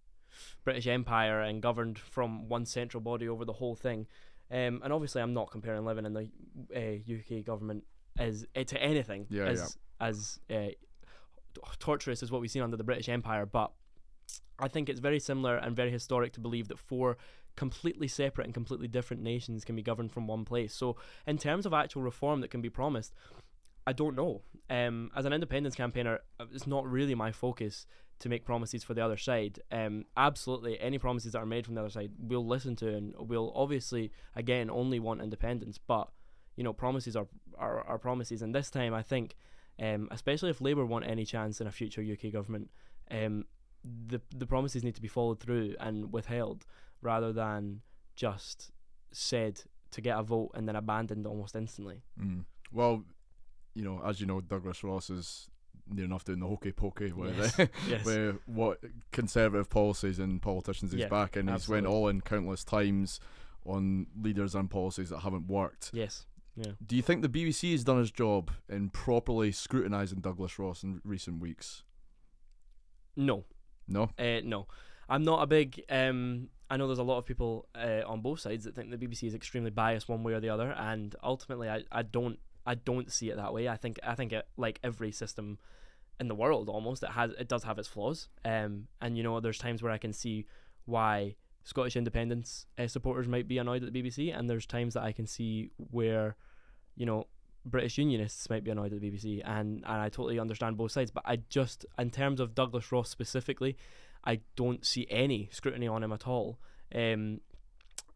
British 0.64 0.86
Empire 0.86 1.40
and 1.40 1.62
governed 1.62 1.98
from 1.98 2.48
one 2.48 2.66
central 2.66 3.00
body 3.00 3.28
over 3.28 3.44
the 3.44 3.52
whole 3.52 3.74
thing. 3.74 4.06
Um, 4.50 4.80
and 4.84 4.92
obviously, 4.92 5.22
I'm 5.22 5.34
not 5.34 5.50
comparing 5.50 5.84
living 5.84 6.06
in 6.06 6.12
the 6.12 6.28
uh, 6.74 7.38
UK 7.38 7.44
government 7.44 7.84
as 8.18 8.46
uh, 8.54 8.64
to 8.64 8.82
anything 8.82 9.26
Yeah, 9.28 9.46
as 9.46 9.76
as 10.00 10.38
uh, 10.50 10.68
torturous 11.78 12.22
as 12.22 12.30
what 12.30 12.40
we've 12.40 12.50
seen 12.50 12.62
under 12.62 12.76
the 12.76 12.84
British 12.84 13.08
Empire, 13.08 13.46
but 13.46 13.72
I 14.58 14.68
think 14.68 14.88
it's 14.88 15.00
very 15.00 15.20
similar 15.20 15.56
and 15.56 15.74
very 15.74 15.90
historic 15.90 16.32
to 16.34 16.40
believe 16.40 16.68
that 16.68 16.78
four 16.78 17.16
completely 17.56 18.06
separate 18.06 18.44
and 18.44 18.54
completely 18.54 18.86
different 18.86 19.22
nations 19.22 19.64
can 19.64 19.74
be 19.74 19.82
governed 19.82 20.12
from 20.12 20.26
one 20.26 20.44
place. 20.44 20.74
So, 20.74 20.96
in 21.26 21.38
terms 21.38 21.66
of 21.66 21.72
actual 21.72 22.02
reform 22.02 22.40
that 22.42 22.50
can 22.50 22.60
be 22.60 22.70
promised, 22.70 23.14
I 23.86 23.92
don't 23.92 24.16
know. 24.16 24.42
Um, 24.68 25.10
as 25.14 25.24
an 25.24 25.32
independence 25.32 25.74
campaigner, 25.74 26.20
uh, 26.40 26.46
it's 26.52 26.66
not 26.66 26.90
really 26.90 27.14
my 27.14 27.30
focus 27.30 27.86
to 28.18 28.28
make 28.28 28.44
promises 28.44 28.82
for 28.82 28.94
the 28.94 29.04
other 29.04 29.16
side. 29.16 29.60
Um, 29.70 30.06
absolutely, 30.16 30.80
any 30.80 30.98
promises 30.98 31.32
that 31.32 31.38
are 31.38 31.46
made 31.46 31.66
from 31.66 31.74
the 31.74 31.82
other 31.82 31.90
side, 31.90 32.10
we'll 32.18 32.46
listen 32.46 32.74
to, 32.76 32.88
and 32.88 33.14
we'll 33.18 33.52
obviously, 33.54 34.10
again, 34.34 34.70
only 34.70 34.98
want 34.98 35.22
independence. 35.22 35.78
But 35.78 36.08
you 36.56 36.64
know, 36.64 36.72
promises 36.72 37.14
are 37.14 37.28
are, 37.58 37.82
are 37.86 37.98
promises, 37.98 38.42
and 38.42 38.54
this 38.54 38.70
time, 38.70 38.94
I 38.94 39.02
think, 39.02 39.36
um, 39.80 40.08
especially 40.10 40.50
if 40.50 40.60
Labour 40.60 40.84
want 40.84 41.06
any 41.06 41.24
chance 41.24 41.60
in 41.60 41.66
a 41.66 41.72
future 41.72 42.02
UK 42.02 42.32
government, 42.32 42.70
um, 43.10 43.44
the 43.84 44.20
the 44.34 44.46
promises 44.46 44.82
need 44.82 44.94
to 44.96 45.02
be 45.02 45.08
followed 45.08 45.38
through 45.38 45.76
and 45.78 46.12
withheld 46.12 46.66
rather 47.02 47.32
than 47.32 47.82
just 48.16 48.72
said 49.12 49.60
to 49.90 50.00
get 50.00 50.18
a 50.18 50.22
vote 50.22 50.50
and 50.54 50.66
then 50.66 50.74
abandoned 50.74 51.26
almost 51.26 51.54
instantly. 51.54 52.02
Mm. 52.20 52.44
Well, 52.72 53.04
you 53.76 53.84
know, 53.84 54.00
as 54.04 54.20
you 54.20 54.26
know, 54.26 54.40
Douglas 54.40 54.82
Ross 54.82 55.10
is 55.10 55.48
near 55.88 56.06
enough 56.06 56.24
doing 56.24 56.40
the 56.40 56.46
hokey 56.46 56.72
pokey 56.72 57.12
with, 57.12 57.36
Yes, 57.38 57.68
yes. 57.88 58.04
with 58.04 58.38
what 58.46 58.80
conservative 59.12 59.68
policies 59.70 60.18
and 60.18 60.40
politicians 60.40 60.90
he's 60.92 61.02
Yeah, 61.02 61.08
back, 61.08 61.36
and 61.36 61.48
he's 61.50 61.68
went 61.68 61.86
all 61.86 62.08
in 62.08 62.22
countless 62.22 62.64
times 62.64 63.20
on 63.66 64.06
leaders 64.20 64.54
and 64.54 64.70
policies 64.70 65.10
that 65.10 65.18
haven't 65.20 65.46
worked. 65.46 65.90
Yes. 65.92 66.24
Yeah. 66.56 66.72
Do 66.84 66.96
you 66.96 67.02
think 67.02 67.20
the 67.20 67.28
BBC 67.28 67.72
has 67.72 67.84
done 67.84 68.00
its 68.00 68.10
job 68.10 68.50
in 68.68 68.88
properly 68.88 69.52
scrutinising 69.52 70.20
Douglas 70.20 70.58
Ross 70.58 70.82
in 70.82 71.02
recent 71.04 71.40
weeks? 71.40 71.82
No. 73.14 73.44
No. 73.86 74.10
Uh, 74.18 74.40
no, 74.42 74.66
I'm 75.08 75.22
not 75.22 75.42
a 75.42 75.46
big. 75.46 75.84
Um, 75.90 76.48
I 76.70 76.76
know 76.76 76.86
there's 76.88 76.98
a 76.98 77.04
lot 77.04 77.18
of 77.18 77.26
people 77.26 77.68
uh, 77.74 78.00
on 78.06 78.20
both 78.22 78.40
sides 78.40 78.64
that 78.64 78.74
think 78.74 78.90
the 78.90 78.96
BBC 78.98 79.24
is 79.24 79.34
extremely 79.34 79.70
biased 79.70 80.08
one 80.08 80.22
way 80.24 80.32
or 80.32 80.40
the 80.40 80.48
other, 80.48 80.72
and 80.72 81.14
ultimately, 81.22 81.68
I, 81.68 81.84
I 81.92 82.02
don't 82.02 82.38
I 82.66 82.74
don't 82.74 83.10
see 83.12 83.30
it 83.30 83.36
that 83.36 83.54
way. 83.54 83.68
I 83.68 83.76
think 83.76 83.98
I 84.04 84.14
think 84.14 84.32
it 84.32 84.46
like 84.56 84.80
every 84.82 85.12
system 85.12 85.58
in 86.18 86.28
the 86.28 86.34
world 86.34 86.68
almost 86.68 87.02
it 87.02 87.10
has 87.10 87.30
it 87.38 87.48
does 87.48 87.64
have 87.64 87.78
its 87.78 87.88
flaws. 87.88 88.28
Um, 88.44 88.88
and 89.00 89.16
you 89.16 89.22
know 89.22 89.40
there's 89.40 89.58
times 89.58 89.82
where 89.82 89.92
I 89.92 89.98
can 89.98 90.12
see 90.12 90.46
why 90.84 91.36
Scottish 91.64 91.96
independence 91.96 92.66
uh, 92.78 92.86
supporters 92.86 93.26
might 93.26 93.48
be 93.48 93.58
annoyed 93.58 93.82
at 93.82 93.92
the 93.92 94.02
BBC, 94.02 94.36
and 94.36 94.48
there's 94.48 94.66
times 94.66 94.94
that 94.94 95.02
I 95.02 95.12
can 95.12 95.26
see 95.26 95.70
where, 95.90 96.36
you 96.96 97.06
know. 97.06 97.26
British 97.68 97.98
Unionists 97.98 98.48
might 98.48 98.62
be 98.62 98.70
annoyed 98.70 98.92
at 98.92 99.00
the 99.00 99.10
BBC, 99.10 99.42
and, 99.44 99.82
and 99.84 100.00
I 100.00 100.08
totally 100.08 100.38
understand 100.38 100.76
both 100.76 100.92
sides. 100.92 101.10
But 101.10 101.24
I 101.26 101.40
just, 101.48 101.84
in 101.98 102.10
terms 102.10 102.38
of 102.38 102.54
Douglas 102.54 102.92
Ross 102.92 103.10
specifically, 103.10 103.76
I 104.22 104.38
don't 104.54 104.86
see 104.86 105.04
any 105.10 105.48
scrutiny 105.50 105.88
on 105.88 106.04
him 106.04 106.12
at 106.12 106.28
all. 106.28 106.60
Um, 106.94 107.40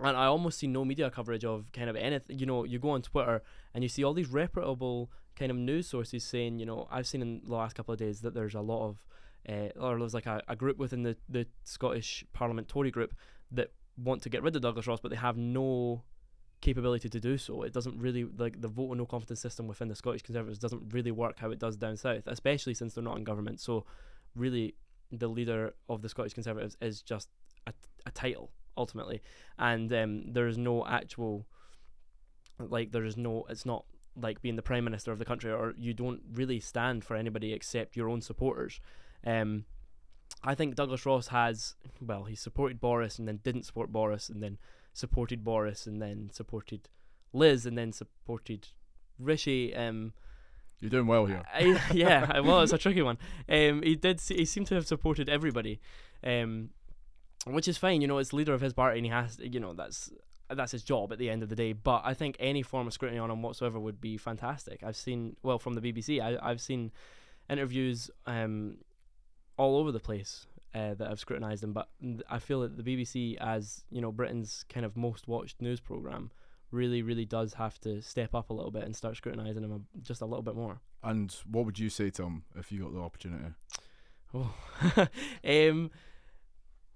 and 0.06 0.16
I 0.16 0.26
almost 0.26 0.58
see 0.58 0.66
no 0.66 0.84
media 0.84 1.10
coverage 1.10 1.44
of 1.44 1.70
kind 1.72 1.90
of 1.90 1.96
anything. 1.96 2.38
You 2.38 2.46
know, 2.46 2.64
you 2.64 2.78
go 2.78 2.90
on 2.90 3.02
Twitter 3.02 3.42
and 3.74 3.82
you 3.82 3.88
see 3.88 4.04
all 4.04 4.14
these 4.14 4.28
reputable 4.28 5.10
kind 5.36 5.50
of 5.50 5.56
news 5.56 5.88
sources 5.88 6.24
saying, 6.24 6.58
you 6.58 6.66
know, 6.66 6.88
I've 6.90 7.06
seen 7.06 7.22
in 7.22 7.42
the 7.44 7.54
last 7.54 7.74
couple 7.74 7.92
of 7.92 7.98
days 7.98 8.20
that 8.20 8.34
there's 8.34 8.54
a 8.54 8.60
lot 8.60 8.88
of, 8.88 9.04
uh, 9.48 9.68
or 9.80 9.98
there's 9.98 10.14
like 10.14 10.26
a, 10.26 10.42
a 10.48 10.56
group 10.56 10.78
within 10.78 11.02
the, 11.02 11.16
the 11.28 11.46
Scottish 11.64 12.24
Parliament 12.32 12.68
Tory 12.68 12.90
group 12.90 13.14
that 13.52 13.72
want 13.96 14.22
to 14.22 14.28
get 14.28 14.42
rid 14.42 14.54
of 14.56 14.62
Douglas 14.62 14.86
Ross, 14.86 15.00
but 15.00 15.10
they 15.10 15.16
have 15.16 15.36
no 15.36 16.02
capability 16.60 17.08
to 17.08 17.20
do 17.20 17.38
so. 17.38 17.62
It 17.62 17.72
doesn't 17.72 17.98
really 17.98 18.24
like 18.24 18.60
the 18.60 18.68
vote 18.68 18.92
of 18.92 18.98
no 18.98 19.06
confidence 19.06 19.40
system 19.40 19.66
within 19.66 19.88
the 19.88 19.94
Scottish 19.94 20.22
Conservatives 20.22 20.58
doesn't 20.58 20.92
really 20.92 21.10
work 21.10 21.38
how 21.38 21.50
it 21.50 21.58
does 21.58 21.76
down 21.76 21.96
south, 21.96 22.24
especially 22.26 22.74
since 22.74 22.94
they're 22.94 23.04
not 23.04 23.16
in 23.16 23.24
government. 23.24 23.60
So 23.60 23.86
really 24.36 24.74
the 25.10 25.28
leader 25.28 25.74
of 25.88 26.02
the 26.02 26.08
Scottish 26.08 26.34
Conservatives 26.34 26.76
is 26.80 27.02
just 27.02 27.28
a, 27.66 27.72
a 28.06 28.10
title 28.10 28.50
ultimately, 28.80 29.22
and 29.58 29.92
um, 29.92 30.32
there 30.32 30.48
is 30.48 30.58
no 30.58 30.84
actual 30.86 31.46
like 32.58 32.92
there 32.92 33.04
is 33.04 33.16
no. 33.16 33.44
It's 33.48 33.66
not 33.66 33.84
like 34.16 34.42
being 34.42 34.56
the 34.56 34.62
prime 34.62 34.84
minister 34.84 35.12
of 35.12 35.18
the 35.18 35.24
country, 35.24 35.52
or 35.52 35.74
you 35.78 35.94
don't 35.94 36.20
really 36.32 36.60
stand 36.60 37.04
for 37.04 37.16
anybody 37.16 37.52
except 37.52 37.96
your 37.96 38.08
own 38.08 38.20
supporters. 38.20 38.80
Um, 39.24 39.64
I 40.42 40.54
think 40.54 40.74
Douglas 40.74 41.06
Ross 41.06 41.28
has 41.28 41.74
well, 42.00 42.24
he 42.24 42.34
supported 42.34 42.80
Boris 42.80 43.18
and 43.18 43.28
then 43.28 43.40
didn't 43.42 43.64
support 43.64 43.92
Boris, 43.92 44.28
and 44.28 44.42
then 44.42 44.58
supported 44.92 45.44
Boris 45.44 45.86
and 45.86 46.00
then 46.00 46.30
supported 46.32 46.88
Liz 47.32 47.66
and 47.66 47.76
then 47.76 47.92
supported 47.92 48.68
Rishi. 49.18 49.74
Um, 49.74 50.12
You're 50.80 50.90
doing 50.90 51.06
well 51.06 51.26
here. 51.26 51.42
I, 51.52 51.80
yeah, 51.92 52.36
it 52.36 52.44
was 52.52 52.72
a 52.72 52.78
tricky 52.78 53.02
one. 53.02 53.18
Um, 53.48 53.82
he 53.82 53.96
did. 53.96 54.20
He 54.20 54.44
seemed 54.44 54.66
to 54.68 54.74
have 54.74 54.86
supported 54.86 55.28
everybody, 55.28 55.80
um, 56.24 56.70
which 57.46 57.68
is 57.68 57.78
fine. 57.78 58.00
You 58.00 58.08
know, 58.08 58.18
it's 58.18 58.32
leader 58.32 58.54
of 58.54 58.60
his 58.60 58.72
party, 58.72 58.98
and 58.98 59.06
he 59.06 59.12
has. 59.12 59.38
You 59.40 59.60
know, 59.60 59.74
that's 59.74 60.10
that's 60.48 60.72
his 60.72 60.82
job 60.82 61.12
at 61.12 61.18
the 61.18 61.30
end 61.30 61.42
of 61.42 61.48
the 61.48 61.56
day. 61.56 61.72
But 61.72 62.02
I 62.04 62.14
think 62.14 62.36
any 62.38 62.62
form 62.62 62.86
of 62.86 62.92
scrutiny 62.92 63.18
on 63.18 63.30
him 63.30 63.42
whatsoever 63.42 63.78
would 63.78 64.00
be 64.00 64.16
fantastic. 64.16 64.82
I've 64.82 64.96
seen 64.96 65.36
well 65.42 65.58
from 65.58 65.74
the 65.74 65.80
BBC. 65.80 66.20
I, 66.20 66.38
I've 66.42 66.60
seen 66.60 66.92
interviews 67.48 68.10
um, 68.26 68.78
all 69.56 69.76
over 69.76 69.92
the 69.92 70.00
place 70.00 70.46
uh, 70.74 70.94
that 70.94 71.08
have 71.08 71.20
scrutinised 71.20 71.62
him. 71.62 71.72
But 71.72 71.88
I 72.28 72.38
feel 72.38 72.60
that 72.60 72.76
the 72.76 72.82
BBC, 72.82 73.36
as 73.38 73.84
you 73.90 74.00
know, 74.00 74.12
Britain's 74.12 74.64
kind 74.68 74.86
of 74.86 74.96
most 74.96 75.28
watched 75.28 75.60
news 75.60 75.80
program, 75.80 76.30
really, 76.70 77.02
really 77.02 77.24
does 77.24 77.54
have 77.54 77.80
to 77.80 78.00
step 78.00 78.34
up 78.34 78.50
a 78.50 78.52
little 78.52 78.70
bit 78.70 78.84
and 78.84 78.94
start 78.94 79.16
scrutinising 79.16 79.64
him 79.64 79.72
a, 79.72 80.00
just 80.00 80.20
a 80.20 80.26
little 80.26 80.42
bit 80.42 80.54
more. 80.54 80.80
And 81.02 81.34
what 81.50 81.64
would 81.64 81.78
you 81.78 81.88
say 81.90 82.10
to 82.10 82.24
him 82.24 82.44
if 82.56 82.70
you 82.70 82.82
got 82.82 82.92
the 82.92 83.00
opportunity? 83.00 83.54
Oh, 84.32 84.54
um, 85.44 85.90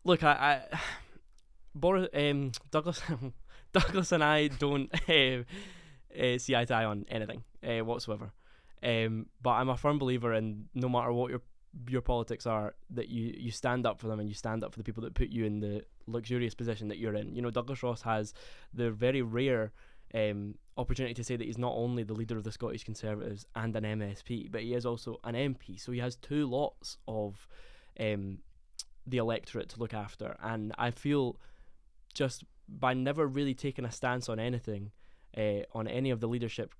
look, 0.05 0.23
I, 0.23 0.63
I 0.73 0.79
Boris, 1.75 2.09
um, 2.15 2.53
Douglas, 2.71 3.03
Douglas 3.73 4.13
and 4.13 4.23
I 4.23 4.49
don't 4.49 4.91
uh, 5.09 5.43
uh, 6.19 6.39
see 6.39 6.55
eye 6.55 6.65
to 6.65 6.75
eye 6.75 6.85
on 6.85 7.05
anything 7.09 7.43
uh, 7.67 7.85
whatsoever. 7.85 8.33
Um, 8.83 9.27
but 9.43 9.51
I'm 9.51 9.71
a 9.71 9.77
firm 9.77 9.99
believer 9.99 10.35
in 10.35 10.67
no 10.75 10.89
matter 10.89 11.13
what 11.13 11.31
your 11.31 11.41
your 11.89 12.03
politics 12.03 12.47
are, 12.47 12.75
that 12.91 13.09
you 13.09 13.35
you 13.37 13.51
stand 13.51 13.87
up 13.87 13.99
for 13.99 14.07
them 14.07 14.21
and 14.21 14.29
you 14.29 14.35
stand 14.35 14.63
up 14.63 14.73
for 14.73 14.79
the 14.79 14.85
people 14.85 15.03
that 15.03 15.15
put 15.15 15.31
you 15.31 15.45
in 15.45 15.61
the 15.61 15.85
luxurious 16.07 16.55
position 16.55 16.89
that 16.89 16.99
you're 16.99 17.15
in. 17.15 17.35
You 17.35 17.43
know, 17.43 17.51
Douglas 17.51 17.83
Ross 17.83 18.03
has 18.03 18.35
the 18.73 18.91
very 18.91 19.23
rare 19.23 19.73
um, 20.15 20.55
opportunity 20.77 21.15
to 21.15 21.25
say 21.25 21.37
that 21.37 21.45
he's 21.45 21.59
not 21.59 21.73
only 21.75 22.05
the 22.05 22.15
leader 22.15 22.37
of 22.37 22.45
the 22.45 22.53
Scottish 22.53 22.85
Conservatives 22.85 23.47
and 23.57 23.75
an 23.75 23.85
MSP, 23.85 24.53
but 24.53 24.63
he 24.63 24.75
is 24.75 24.87
also 24.87 25.19
an 25.25 25.35
MP. 25.35 25.81
So 25.81 25.91
he 25.93 25.99
has 25.99 26.17
two 26.17 26.47
lots 26.47 26.99
of 27.09 27.49
um, 27.99 28.39
the 29.07 29.19
electorate 29.19 29.69
to 29.71 29.81
look 29.81 29.95
after. 29.95 30.37
And 30.43 30.73
I 30.79 30.91
feel 30.91 31.39
just 32.15 32.45
by 32.69 32.95
never 32.95 33.27
really 33.27 33.55
taking 33.55 33.85
a 33.85 33.91
stance 33.91 34.29
on 34.29 34.39
anything, 34.39 34.93
uh, 35.37 35.63
on 35.73 35.87
any 35.87 36.11
of 36.11 36.21
the 36.21 36.29
leadership 36.29 36.75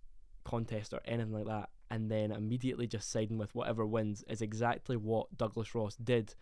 contest 0.45 0.93
or 0.93 1.01
anything 1.05 1.33
like 1.33 1.47
that, 1.47 1.71
and 1.91 2.11
then 2.11 2.33
immediately 2.33 2.87
just 2.87 3.11
siding 3.11 3.39
with 3.39 3.55
whatever 3.55 3.85
wins 3.85 4.25
is 4.29 4.43
exactly 4.43 4.97
what 4.97 5.37
Douglas 5.37 5.75
Ross 5.75 5.97
did, 5.97 6.35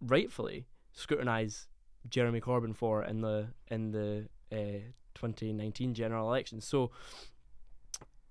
rightfully 0.00 0.66
scrutinise 0.92 1.68
Jeremy 2.08 2.40
Corbyn 2.40 2.74
for 2.74 3.04
in 3.04 3.20
the 3.20 3.48
in 3.68 3.92
the 3.92 4.28
uh, 4.50 4.80
2019 5.14 5.94
general 5.94 6.28
election. 6.28 6.60
So 6.60 6.90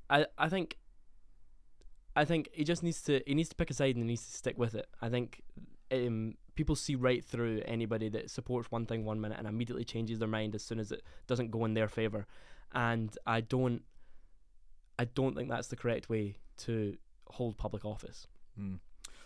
I 0.10 0.25
I 0.38 0.50
think 0.50 0.77
I 2.15 2.25
think 2.25 2.50
he 2.51 2.63
just 2.63 2.83
needs 2.83 3.01
to 3.03 3.21
he 3.25 3.33
needs 3.33 3.50
to 3.50 3.55
pick 3.55 3.69
a 3.69 3.74
side 3.74 3.95
and 3.95 4.03
he 4.03 4.07
needs 4.10 4.25
to 4.25 4.38
stick 4.38 4.57
with 4.57 4.75
it. 4.75 4.88
I 5.01 5.10
think 5.10 5.41
um, 5.91 6.36
people 6.62 6.75
see 6.75 6.94
right 6.94 7.25
through 7.25 7.60
anybody 7.65 8.08
that 8.08 8.30
supports 8.30 8.70
one 8.70 8.86
thing 8.86 9.03
one 9.03 9.20
minute 9.20 9.39
and 9.39 9.48
immediately 9.48 9.84
changes 9.84 10.20
their 10.20 10.27
mind 10.27 10.53
as 10.53 10.63
soon 10.63 10.80
as 10.80 10.91
it 10.91 11.01
doesn't 11.25 11.50
go 11.50 11.65
in 11.65 11.74
their 11.74 11.88
favor. 11.88 12.27
And 12.72 13.10
I 13.25 13.41
don't 13.41 13.82
I 15.00 15.06
don't 15.06 15.36
think 15.36 15.50
that's 15.50 15.70
the 15.70 15.75
correct 15.75 16.08
way 16.08 16.36
to 16.65 16.96
hold 17.25 17.58
public 17.58 17.84
office. 17.84 18.27
Hmm. 18.56 18.75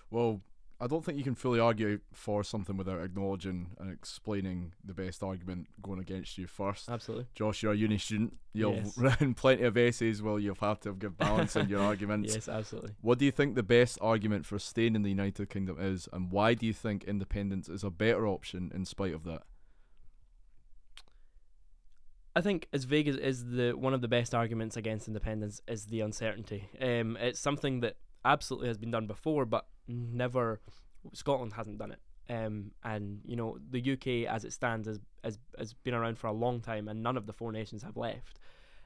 Well, 0.09 0.39
I 0.79 0.87
don't 0.87 1.05
think 1.05 1.17
you 1.17 1.23
can 1.23 1.35
fully 1.35 1.59
argue 1.59 1.99
for 2.11 2.43
something 2.43 2.75
without 2.75 3.01
acknowledging 3.01 3.75
and 3.79 3.91
explaining 3.91 4.73
the 4.83 4.93
best 4.93 5.23
argument 5.23 5.67
going 5.81 5.99
against 5.99 6.37
you 6.37 6.47
first. 6.47 6.89
Absolutely. 6.89 7.27
Josh, 7.33 7.63
you're 7.63 7.71
a 7.71 7.77
uni 7.77 7.97
student. 7.97 8.37
You'll 8.51 8.75
Yes. 8.75 8.97
written 8.97 9.33
plenty 9.33 9.63
of 9.63 9.77
essays 9.77 10.21
where 10.21 10.37
you'll 10.37 10.57
have 10.59 10.81
to 10.81 10.93
give 10.93 11.17
balance 11.17 11.55
in 11.55 11.69
your 11.69 11.79
arguments. 11.91 12.33
Yes, 12.33 12.49
absolutely. 12.49 12.91
What 13.01 13.19
do 13.19 13.25
you 13.25 13.31
think 13.31 13.55
the 13.55 13.63
best 13.63 13.97
argument 14.01 14.45
for 14.45 14.59
staying 14.59 14.95
in 14.95 15.03
the 15.03 15.09
United 15.09 15.49
Kingdom 15.49 15.77
is, 15.79 16.09
and 16.11 16.29
why 16.29 16.53
do 16.53 16.65
you 16.65 16.73
think 16.73 17.05
independence 17.05 17.69
is 17.69 17.83
a 17.85 17.89
better 17.89 18.27
option 18.27 18.69
in 18.75 18.83
spite 18.83 19.13
of 19.13 19.23
that? 19.23 19.43
I 22.35 22.41
think 22.41 22.67
as 22.73 22.83
vague 22.83 23.07
as 23.07 23.15
is 23.15 23.45
the 23.45 23.71
one 23.71 23.93
of 23.93 24.01
the 24.01 24.09
best 24.09 24.35
arguments 24.35 24.75
against 24.75 25.07
independence 25.07 25.61
is 25.69 25.85
the 25.85 26.01
uncertainty. 26.01 26.67
Um, 26.81 27.17
it's 27.17 27.39
something 27.39 27.79
that 27.79 27.95
absolutely 28.25 28.67
has 28.67 28.77
been 28.77 28.91
done 28.91 29.07
before, 29.07 29.45
but 29.45 29.67
never 29.87 30.59
Scotland 31.13 31.53
hasn't 31.53 31.77
done 31.77 31.91
it. 31.91 31.99
Um, 32.27 32.71
and 32.83 33.19
you 33.23 33.35
know 33.35 33.59
the 33.69 33.93
UK 33.93 34.31
as 34.33 34.45
it 34.45 34.53
stands 34.53 34.87
has, 34.87 34.99
has 35.23 35.37
has 35.59 35.73
been 35.73 35.93
around 35.93 36.17
for 36.17 36.27
a 36.27 36.33
long 36.33 36.59
time, 36.59 36.87
and 36.87 37.03
none 37.03 37.17
of 37.17 37.27
the 37.27 37.33
four 37.33 37.51
nations 37.51 37.83
have 37.83 37.97
left. 37.97 38.39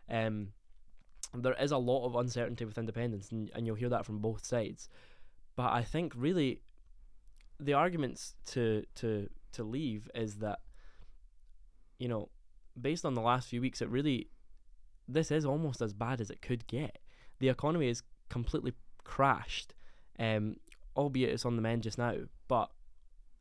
Um, 0.10 0.50
there 1.34 1.56
is 1.62 1.72
a 1.72 1.78
lot 1.78 2.06
of 2.06 2.16
uncertainty 2.16 2.66
with 2.66 2.78
independence, 2.78 3.32
and, 3.32 3.52
and 3.54 3.66
you'll 3.66 3.76
hear 3.76 3.90
that 3.90 4.06
from 4.06 4.20
both 4.20 4.46
sides. 4.46 4.90
But 5.56 5.72
I 5.72 5.84
think 5.84 6.14
really, 6.16 6.62
the 7.60 7.74
arguments 7.74 8.36
to 8.48 8.84
to 8.96 9.30
to 9.54 9.64
leave 9.64 10.10
is 10.16 10.36
that, 10.38 10.60
you 11.98 12.08
know, 12.08 12.30
based 12.80 13.06
on 13.06 13.14
the 13.14 13.22
last 13.22 13.50
few 13.50 13.62
weeks, 13.62 13.82
it 13.82 13.90
really, 13.90 14.30
this 15.08 15.32
is 15.32 15.46
almost 15.46 15.82
as 15.82 15.94
bad 15.94 16.22
as 16.22 16.30
it 16.30 16.42
could 16.42 16.66
get. 16.68 17.00
The 17.40 17.50
economy 17.50 17.90
is 17.90 18.04
completely 18.30 18.74
crashed, 19.04 19.74
um, 20.20 20.58
albeit 21.00 21.30
it's 21.30 21.46
on 21.46 21.56
the 21.56 21.62
mend 21.62 21.84
just 21.84 21.98
now. 21.98 22.16
But 22.48 22.70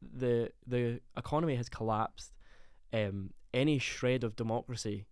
the 0.00 0.50
the 0.66 1.00
economy 1.16 1.56
has 1.56 1.68
collapsed. 1.68 2.32
Um, 2.92 3.30
any 3.52 3.78
shred 3.78 4.24
of 4.24 4.36
democracy 4.36 5.06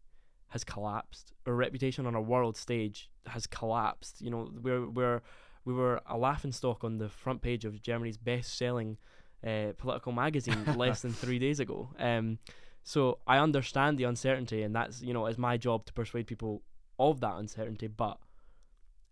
has 0.49 0.65
collapsed. 0.65 1.33
Our 1.47 1.55
reputation 1.55 2.07
on 2.07 2.15
a 2.15 2.21
world 2.21 2.57
stage 2.57 3.11
has 3.27 3.47
collapsed. 3.47 4.21
You 4.21 4.31
know, 4.31 4.51
we're 4.63 4.89
we're 4.89 5.23
we 5.65 5.75
were 5.75 6.01
a 6.07 6.17
laughing 6.17 6.53
stock 6.53 6.85
on 6.85 6.99
the 6.99 7.09
front 7.09 7.43
page 7.43 7.65
of 7.65 7.83
Germany's 7.83 8.17
best-selling 8.17 8.99
uh, 9.45 9.73
political 9.77 10.13
magazine 10.13 10.65
less 10.77 11.03
than 11.03 11.13
three 11.13 11.41
days 11.41 11.59
ago. 11.59 11.91
Um, 11.99 12.39
so 12.85 13.19
I 13.27 13.39
understand 13.39 13.99
the 13.99 14.05
uncertainty, 14.05 14.63
and 14.63 14.75
that's 14.75 15.03
you 15.03 15.13
know 15.13 15.27
it's 15.27 15.39
my 15.39 15.57
job 15.57 15.87
to 15.87 15.93
persuade 15.93 16.27
people 16.29 16.63
of 16.99 17.21
that 17.21 17.37
uncertainty. 17.37 17.89
But 17.89 18.19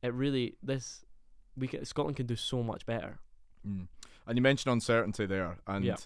it 0.02 0.14
really 0.14 0.56
this 0.62 1.04
we 1.56 1.68
can, 1.68 1.84
Scotland 1.84 2.16
can 2.16 2.26
do 2.26 2.36
so 2.36 2.62
much 2.62 2.86
better. 2.86 3.20
Mm. 3.66 3.86
And 4.26 4.38
you 4.38 4.42
mentioned 4.42 4.72
uncertainty 4.72 5.26
there, 5.26 5.58
and 5.66 5.84
Yeah. 5.84 5.96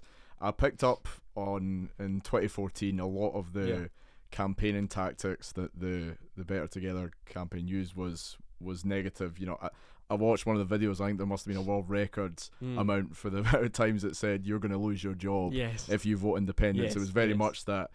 I 0.40 0.50
picked 0.50 0.82
up 0.84 1.08
on 1.34 1.90
in 1.98 2.20
2014 2.20 2.98
a 3.00 3.06
lot 3.06 3.32
of 3.34 3.52
the 3.52 3.66
Yeah. 3.68 3.86
campaigning 4.30 4.88
tactics 4.88 5.52
that 5.52 5.78
the 5.78 6.16
the 6.36 6.44
Better 6.44 6.66
Together 6.66 7.12
campaign 7.26 7.66
used 7.68 7.94
was 7.94 8.36
was 8.60 8.84
negative. 8.84 9.38
You 9.38 9.46
know, 9.46 9.58
I, 9.62 9.68
I 10.10 10.14
watched 10.14 10.46
one 10.46 10.56
of 10.56 10.68
the 10.68 10.78
videos. 10.78 11.00
I 11.00 11.06
think 11.06 11.18
there 11.18 11.26
must 11.26 11.44
have 11.44 11.52
been 11.54 11.62
a 11.62 11.66
world 11.66 11.88
record 11.88 12.36
Mm. 12.62 12.80
amount 12.80 13.16
for 13.16 13.30
the 13.30 13.38
amount 13.42 13.64
of 13.64 13.72
times 13.72 14.04
it 14.04 14.16
said 14.16 14.46
you're 14.46 14.58
going 14.58 14.72
to 14.72 14.78
lose 14.78 15.02
your 15.04 15.14
job 15.14 15.52
yes. 15.52 15.88
if 15.88 16.04
you 16.06 16.16
vote 16.16 16.36
independence. 16.36 16.88
Yes, 16.88 16.96
it 16.96 17.00
was 17.00 17.10
very 17.10 17.30
yes. 17.30 17.38
much 17.38 17.64
that. 17.66 17.90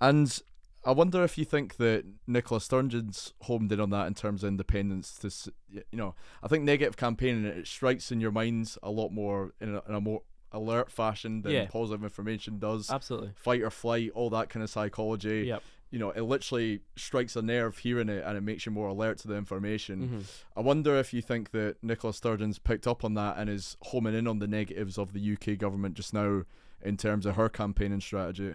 And 0.00 0.40
I 0.88 0.92
wonder 0.92 1.22
if 1.22 1.36
you 1.36 1.44
think 1.44 1.76
that 1.76 2.04
Nicola 2.26 2.60
Sturgeon's 2.60 3.34
homed 3.42 3.70
in 3.72 3.78
on 3.78 3.90
that 3.90 4.06
in 4.06 4.14
terms 4.14 4.42
of 4.42 4.48
independence. 4.48 5.18
To 5.18 5.52
you 5.70 5.82
know, 5.92 6.14
I 6.42 6.48
think 6.48 6.64
negative 6.64 6.96
campaigning 6.96 7.44
it 7.44 7.66
strikes 7.66 8.10
in 8.10 8.20
your 8.20 8.32
minds 8.32 8.78
a 8.82 8.90
lot 8.90 9.10
more 9.10 9.52
in 9.60 9.74
a, 9.74 9.82
in 9.88 9.94
a 9.94 10.00
more 10.00 10.22
alert 10.50 10.90
fashion 10.90 11.42
than 11.42 11.52
Yeah. 11.52 11.66
positive 11.66 12.02
information 12.02 12.58
does. 12.58 12.90
Absolutely. 12.90 13.32
Fight 13.36 13.60
or 13.62 13.70
flight, 13.70 14.10
all 14.14 14.30
that 14.30 14.48
kind 14.48 14.62
of 14.64 14.70
psychology. 14.70 15.44
Yep. 15.48 15.62
You 15.90 15.98
know, 15.98 16.10
it 16.10 16.22
literally 16.22 16.80
strikes 16.96 17.36
a 17.36 17.42
nerve 17.42 17.78
hearing 17.78 18.08
it, 18.08 18.22
and 18.26 18.36
it 18.38 18.42
makes 18.42 18.64
you 18.66 18.72
more 18.72 18.88
alert 18.88 19.18
to 19.18 19.28
the 19.28 19.36
information. 19.36 20.08
hmm 20.08 20.20
I 20.58 20.62
wonder 20.62 20.96
if 20.96 21.12
you 21.12 21.20
think 21.20 21.50
that 21.50 21.76
Nicola 21.82 22.12
Sturgeon's 22.14 22.58
picked 22.58 22.86
up 22.86 23.04
on 23.04 23.12
that 23.14 23.36
and 23.38 23.50
is 23.50 23.76
homing 23.82 24.14
in 24.14 24.26
on 24.26 24.38
the 24.38 24.46
negatives 24.46 24.96
of 24.98 25.12
the 25.12 25.32
UK 25.34 25.58
government 25.58 25.94
just 25.96 26.14
now 26.14 26.44
in 26.82 26.96
terms 26.96 27.26
of 27.26 27.36
her 27.36 27.48
campaigning 27.50 28.00
strategy. 28.00 28.54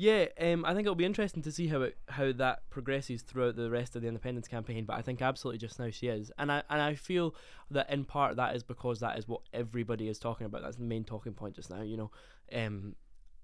Yeah, 0.00 0.28
um, 0.40 0.64
I 0.64 0.72
think 0.72 0.86
it'll 0.86 0.94
be 0.94 1.04
interesting 1.04 1.42
to 1.42 1.52
see 1.52 1.66
how 1.66 1.82
it 1.82 1.98
how 2.08 2.32
that 2.32 2.62
progresses 2.70 3.20
throughout 3.20 3.56
the 3.56 3.68
rest 3.68 3.94
of 3.94 4.00
the 4.00 4.08
independence 4.08 4.48
campaign. 4.48 4.86
But 4.86 4.96
I 4.96 5.02
think 5.02 5.20
absolutely 5.20 5.58
just 5.58 5.78
now 5.78 5.90
she 5.90 6.06
is, 6.06 6.32
and 6.38 6.50
I 6.50 6.62
and 6.70 6.80
I 6.80 6.94
feel 6.94 7.34
that 7.70 7.90
in 7.90 8.06
part 8.06 8.36
that 8.36 8.56
is 8.56 8.62
because 8.62 9.00
that 9.00 9.18
is 9.18 9.28
what 9.28 9.42
everybody 9.52 10.08
is 10.08 10.18
talking 10.18 10.46
about. 10.46 10.62
That's 10.62 10.78
the 10.78 10.84
main 10.84 11.04
talking 11.04 11.34
point 11.34 11.54
just 11.54 11.68
now. 11.68 11.82
You 11.82 11.98
know, 11.98 12.10
um, 12.50 12.96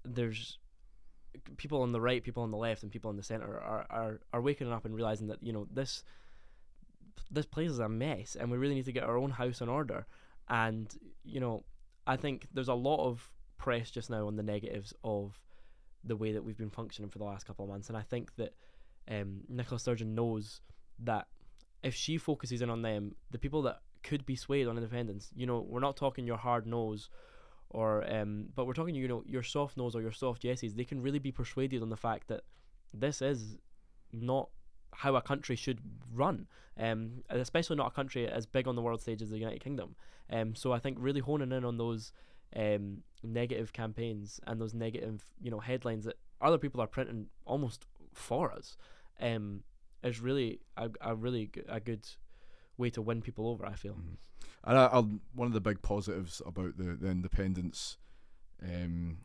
there's 0.03 0.57
people 1.57 1.83
on 1.83 1.91
the 1.91 2.01
right, 2.01 2.23
people 2.23 2.41
on 2.41 2.49
the 2.49 2.57
left, 2.57 2.81
and 2.81 2.91
people 2.91 3.11
in 3.11 3.17
the 3.17 3.23
center 3.23 3.59
are 3.59 3.85
are 3.91 4.19
are 4.33 4.41
waking 4.41 4.73
up 4.73 4.83
and 4.83 4.95
realizing 4.95 5.27
that 5.27 5.43
you 5.43 5.53
know 5.53 5.67
this 5.71 6.03
this 7.29 7.45
place 7.45 7.69
is 7.69 7.77
a 7.77 7.87
mess, 7.87 8.35
and 8.35 8.49
we 8.49 8.57
really 8.57 8.73
need 8.73 8.85
to 8.85 8.91
get 8.91 9.03
our 9.03 9.19
own 9.19 9.29
house 9.29 9.61
in 9.61 9.69
order. 9.69 10.07
And 10.49 10.91
you 11.23 11.39
know, 11.39 11.65
I 12.07 12.15
think 12.15 12.47
there's 12.51 12.67
a 12.67 12.73
lot 12.73 13.05
of 13.05 13.29
press 13.59 13.91
just 13.91 14.09
now 14.09 14.25
on 14.25 14.37
the 14.37 14.43
negatives 14.43 14.91
of 15.03 15.39
the 16.07 16.15
way 16.15 16.31
that 16.31 16.43
we've 16.43 16.57
been 16.57 16.69
functioning 16.69 17.09
for 17.09 17.17
the 17.17 17.23
last 17.25 17.45
couple 17.45 17.65
of 17.65 17.69
months. 17.69 17.89
And 17.89 17.97
I 17.97 18.01
think 18.01 18.35
that 18.35 18.53
um, 19.09 19.41
Nicola 19.47 19.79
Sturgeon 19.79 20.15
knows 20.15 20.61
that 20.99 21.27
if 21.83 21.93
she 21.93 22.17
focuses 22.17 22.61
in 22.61 22.69
on 22.69 22.81
them, 22.81 23.15
the 23.31 23.37
people 23.37 23.61
that 23.63 23.81
could 24.03 24.25
be 24.25 24.35
swayed 24.35 24.67
on 24.67 24.77
independence, 24.77 25.31
you 25.35 25.45
know, 25.45 25.65
we're 25.67 25.79
not 25.79 25.97
talking 25.97 26.25
your 26.25 26.37
hard 26.37 26.65
nose 26.65 27.09
or, 27.69 28.09
um, 28.11 28.47
but 28.55 28.65
we're 28.65 28.73
talking, 28.73 28.95
you 28.95 29.07
know, 29.07 29.23
your 29.25 29.43
soft 29.43 29.77
nose 29.77 29.95
or 29.95 30.01
your 30.01 30.11
soft 30.11 30.43
yeses. 30.43 30.75
They 30.75 30.85
can 30.85 31.01
really 31.01 31.19
be 31.19 31.31
persuaded 31.31 31.81
on 31.81 31.89
the 31.89 31.97
fact 31.97 32.27
that 32.29 32.41
this 32.93 33.21
is 33.21 33.57
not 34.11 34.49
how 34.93 35.15
a 35.15 35.21
country 35.21 35.55
should 35.55 35.79
run, 36.13 36.47
um, 36.79 37.23
especially 37.29 37.75
not 37.75 37.87
a 37.87 37.91
country 37.91 38.27
as 38.27 38.45
big 38.45 38.67
on 38.67 38.75
the 38.75 38.81
world 38.81 39.01
stage 39.01 39.21
as 39.21 39.29
the 39.29 39.37
United 39.37 39.61
Kingdom. 39.61 39.95
Um, 40.29 40.55
so 40.55 40.71
I 40.71 40.79
think 40.79 40.97
really 40.99 41.19
honing 41.19 41.51
in 41.51 41.63
on 41.65 41.77
those 41.77 42.11
um, 42.55 43.03
negative 43.23 43.73
campaigns 43.73 44.39
and 44.47 44.59
those 44.61 44.73
negative, 44.73 45.23
you 45.41 45.51
know, 45.51 45.59
headlines 45.59 46.05
that 46.05 46.15
other 46.41 46.57
people 46.57 46.79
are 46.81 46.87
printing 46.87 47.27
almost 47.45 47.85
for 48.13 48.51
us, 48.51 48.77
um, 49.19 49.63
is 50.03 50.19
really 50.19 50.59
a, 50.77 50.89
a 51.01 51.15
really 51.15 51.47
g- 51.47 51.61
a 51.67 51.79
good 51.79 52.07
way 52.77 52.89
to 52.91 53.01
win 53.01 53.21
people 53.21 53.47
over. 53.49 53.65
I 53.65 53.73
feel. 53.73 53.93
Mhm. 53.95 54.17
And 54.63 54.77
I, 54.77 54.85
I'll, 54.87 55.19
one 55.33 55.47
of 55.47 55.53
the 55.53 55.61
big 55.61 55.81
positives 55.81 56.41
about 56.45 56.77
the, 56.77 56.95
the 56.99 57.07
independence 57.09 57.97
um, 58.63 59.19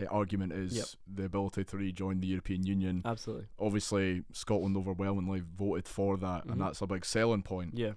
uh, 0.00 0.04
argument 0.06 0.52
is 0.52 0.74
Yep. 0.76 0.86
the 1.16 1.24
ability 1.24 1.64
to 1.64 1.76
rejoin 1.76 2.20
the 2.20 2.26
European 2.28 2.64
Union. 2.66 3.02
Absolutely. 3.04 3.46
Obviously, 3.58 4.24
Scotland 4.32 4.76
overwhelmingly 4.76 5.40
voted 5.40 5.86
for 5.88 6.16
that, 6.18 6.46
Mhm. 6.46 6.52
and 6.52 6.60
that's 6.60 6.80
a 6.82 6.86
big 6.86 7.04
selling 7.04 7.42
point. 7.42 7.74
Yeah. 7.76 7.92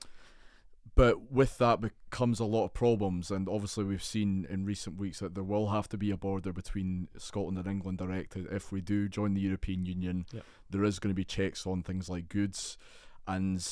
But 0.94 1.32
with 1.32 1.58
that 1.60 1.80
becomes 1.80 2.40
a 2.40 2.46
lot 2.46 2.66
of 2.66 2.74
problems, 2.74 3.32
and 3.32 3.48
obviously 3.48 3.86
we've 3.86 4.04
seen 4.04 4.46
in 4.50 4.66
recent 4.66 4.98
weeks 4.98 5.20
that 5.20 5.36
there 5.36 5.44
will 5.44 5.70
have 5.70 5.88
to 5.90 5.98
be 5.98 6.12
a 6.12 6.18
border 6.18 6.52
between 6.52 7.08
Scotland 7.18 7.58
and 7.58 7.66
England 7.68 7.98
directed 7.98 8.48
if 8.52 8.72
we 8.74 8.82
do 8.82 9.08
join 9.08 9.34
the 9.34 9.42
European 9.42 9.86
Union. 9.86 10.26
Yep. 10.34 10.44
There 10.70 10.84
is 10.84 11.00
going 11.00 11.10
to 11.12 11.16
be 11.16 11.24
checks 11.24 11.66
on 11.66 11.82
things 11.82 12.10
like 12.10 12.28
goods, 12.28 12.78
and 13.26 13.66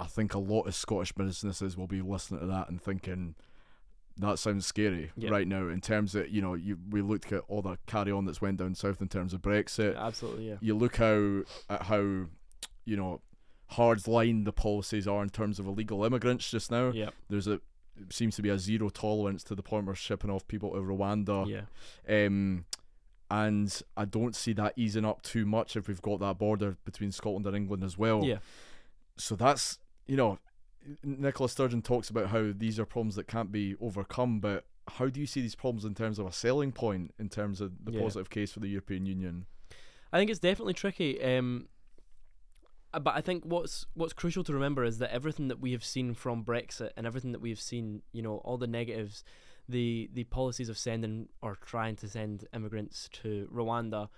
I 0.00 0.06
think 0.06 0.34
a 0.34 0.38
lot 0.40 0.62
of 0.62 0.74
Scottish 0.74 1.12
businesses 1.12 1.76
will 1.76 1.86
be 1.86 2.02
listening 2.02 2.40
to 2.40 2.46
that 2.46 2.68
and 2.68 2.82
thinking 2.82 3.36
that 4.16 4.38
sounds 4.40 4.66
scary 4.66 5.12
Yep. 5.16 5.30
right 5.30 5.46
now. 5.46 5.68
In 5.68 5.80
terms 5.80 6.14
of 6.16 6.28
you 6.28 6.42
know, 6.42 6.54
you 6.54 6.78
we 6.90 7.02
looked 7.02 7.32
at 7.32 7.42
all 7.48 7.62
the 7.62 7.78
carry 7.86 8.10
on 8.10 8.24
that's 8.24 8.40
went 8.42 8.58
down 8.58 8.74
south 8.74 9.00
in 9.00 9.08
terms 9.08 9.32
of 9.32 9.42
Brexit 9.42 9.96
Absolutely. 9.96 10.48
Yeah. 10.48 10.56
you 10.60 10.74
look 10.74 10.96
how 10.96 11.42
at 11.70 11.82
how 11.84 12.26
you 12.84 12.96
know 12.96 13.20
hard 13.74 14.06
line 14.08 14.44
the 14.44 14.52
policies 14.52 15.06
are 15.06 15.22
in 15.22 15.30
terms 15.30 15.58
of 15.58 15.66
illegal 15.66 16.04
immigrants 16.04 16.50
just 16.50 16.70
now. 16.70 16.90
Yeah. 16.90 17.10
There's 17.28 17.46
a 17.46 17.60
it 17.96 18.12
seems 18.12 18.34
to 18.36 18.42
be 18.42 18.48
a 18.48 18.58
zero 18.58 18.88
tolerance 18.88 19.44
to 19.44 19.54
the 19.54 19.62
point 19.62 19.86
we're 19.86 19.94
shipping 19.94 20.28
off 20.30 20.48
people 20.48 20.70
to 20.72 20.78
Rwanda. 20.78 21.46
Yeah. 21.48 22.26
Um, 22.26 22.64
and 23.30 23.80
I 23.96 24.04
don't 24.04 24.34
see 24.34 24.52
that 24.54 24.72
easing 24.76 25.04
up 25.04 25.22
too 25.22 25.46
much 25.46 25.76
if 25.76 25.86
we've 25.88 26.02
got 26.02 26.18
that 26.20 26.38
border 26.38 26.76
between 26.84 27.12
Scotland 27.12 27.46
and 27.46 27.56
England 27.56 27.84
as 27.84 27.96
well. 27.96 28.24
Yeah. 28.24 28.38
So 29.16 29.36
that's 29.36 29.78
you 30.06 30.16
know, 30.16 30.38
Nicola 31.02 31.48
Sturgeon 31.48 31.82
talks 31.82 32.10
about 32.10 32.28
how 32.28 32.52
these 32.54 32.78
are 32.78 32.84
problems 32.84 33.14
that 33.16 33.26
can't 33.26 33.50
be 33.52 33.74
overcome, 33.80 34.40
but 34.40 34.66
how 34.88 35.06
do 35.08 35.18
you 35.20 35.26
see 35.26 35.40
these 35.40 35.54
problems 35.54 35.84
in 35.84 35.94
terms 35.94 36.18
of 36.18 36.26
a 36.26 36.32
selling 36.32 36.72
point 36.72 37.14
in 37.18 37.28
terms 37.28 37.60
of 37.60 37.84
the 37.84 37.92
Yeah. 37.92 38.00
positive 38.00 38.28
case 38.28 38.52
for 38.52 38.60
the 38.60 38.68
European 38.68 39.06
Union? 39.06 39.46
I 40.12 40.18
think 40.18 40.30
it's 40.30 40.40
definitely 40.40 40.74
tricky. 40.74 41.22
Um, 41.22 41.68
but 42.98 43.14
I 43.14 43.20
think 43.20 43.44
what's 43.44 43.86
what's 43.94 44.12
crucial 44.12 44.44
to 44.44 44.52
remember 44.52 44.84
is 44.84 44.98
that 44.98 45.12
everything 45.12 45.48
that 45.48 45.60
we 45.60 45.72
have 45.72 45.84
seen 45.84 46.14
from 46.14 46.44
Brexit 46.44 46.90
and 46.96 47.06
everything 47.06 47.32
that 47.32 47.40
we 47.40 47.50
have 47.50 47.60
seen, 47.60 48.02
you 48.12 48.22
know, 48.22 48.36
all 48.38 48.58
the 48.58 48.66
negatives, 48.66 49.24
the 49.68 50.10
the 50.12 50.24
policies 50.24 50.68
of 50.68 50.78
sending 50.78 51.28
or 51.42 51.56
trying 51.56 51.96
to 51.96 52.08
send 52.08 52.46
immigrants 52.54 53.08
to 53.22 53.48
Rwanda, 53.52 54.08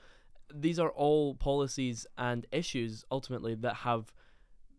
these 0.55 0.79
are 0.79 0.91
all 0.91 1.35
policies 1.35 2.07
and 2.19 2.47
issues 2.53 3.05
ultimately 3.11 3.55
that 3.55 3.75
have 3.77 4.13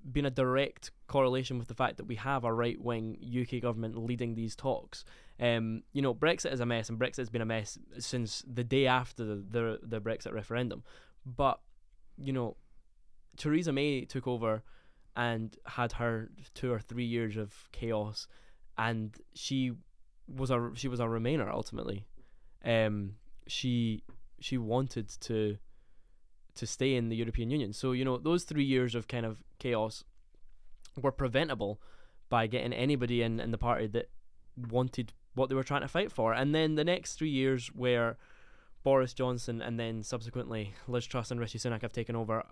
been 0.10 0.26
a 0.26 0.32
direct 0.32 0.92
correlation 1.08 1.58
with 1.58 1.68
the 1.68 1.74
fact 1.74 1.98
that 1.98 2.06
we 2.06 2.16
have 2.16 2.44
a 2.44 2.54
right 2.54 2.80
wing 2.82 3.18
UK 3.42 3.62
government 3.62 3.98
leading 3.98 4.36
these 4.36 4.56
talks. 4.56 5.04
Um, 5.40 5.84
you 5.92 6.02
know, 6.02 6.14
Brexit 6.14 6.54
is 6.54 6.60
a 6.60 6.66
mess, 6.66 6.90
and 6.90 7.00
Brexit 7.00 7.18
has 7.18 7.30
been 7.30 7.42
a 7.42 7.46
mess 7.46 7.78
since 8.00 8.44
the 8.52 8.64
day 8.64 8.88
after 8.88 9.26
the 9.26 9.36
the, 9.36 9.80
the 9.84 10.02
Brexit 10.02 10.34
referendum. 10.34 10.84
But 11.26 11.60
you 12.18 12.34
know, 12.34 12.58
Theresa 13.38 13.72
May 13.72 14.06
took 14.06 14.28
over 14.28 14.64
and 15.16 15.56
had 15.66 15.94
her 15.94 16.30
two 16.54 16.72
or 16.72 16.80
three 16.80 17.06
years 17.06 17.38
of 17.38 17.70
chaos, 17.72 18.28
and 18.78 19.16
she 19.34 19.74
was 20.28 20.52
a 20.52 20.72
she 20.76 20.88
was 20.88 21.00
a 21.00 21.06
Remainer 21.06 21.50
ultimately. 21.50 22.06
Um, 22.64 23.14
she 23.48 24.04
she 24.40 24.58
wanted 24.58 25.10
to 25.22 25.58
to 26.56 26.68
stay 26.68 26.96
in 26.96 27.10
the 27.10 27.16
European 27.16 27.50
Union. 27.50 27.74
So 27.74 27.92
you 27.92 28.06
know 28.06 28.18
those 28.18 28.44
three 28.44 28.64
years 28.64 28.96
of 28.96 29.08
kind 29.08 29.26
of 29.26 29.44
chaos 29.60 30.04
were 31.02 31.12
preventable 31.12 31.82
by 32.30 32.48
getting 32.48 32.74
anybody 32.74 33.22
in 33.22 33.40
in 33.40 33.52
the 33.52 33.58
party 33.58 33.88
that 33.88 34.10
wanted 34.70 35.14
what 35.36 35.50
they 35.50 35.56
were 35.56 35.64
trying 35.64 35.82
to 35.82 35.88
fight 35.88 36.12
for. 36.12 36.34
And 36.34 36.54
then 36.54 36.76
the 36.76 36.84
next 36.84 37.16
three 37.16 37.30
years, 37.30 37.68
where 37.68 38.18
Boris 38.88 39.14
Johnson 39.14 39.62
and 39.62 39.78
then 39.78 40.02
subsequently 40.02 40.74
Liz 40.88 41.06
Truss 41.06 41.30
and 41.30 41.42
Rishi 41.42 41.60
Sunak 41.60 41.82
have 41.82 41.92
taken 41.92 42.16
over, 42.16 42.40
uh, 42.40 42.46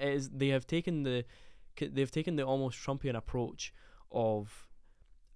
is 0.00 0.30
they 0.30 0.48
have 0.48 0.66
taken 0.66 1.02
the 1.02 1.22
they've 1.78 2.10
taken 2.10 2.36
the 2.36 2.44
almost 2.44 2.78
Trumpian 2.78 3.14
approach 3.14 3.74
of 4.10 4.68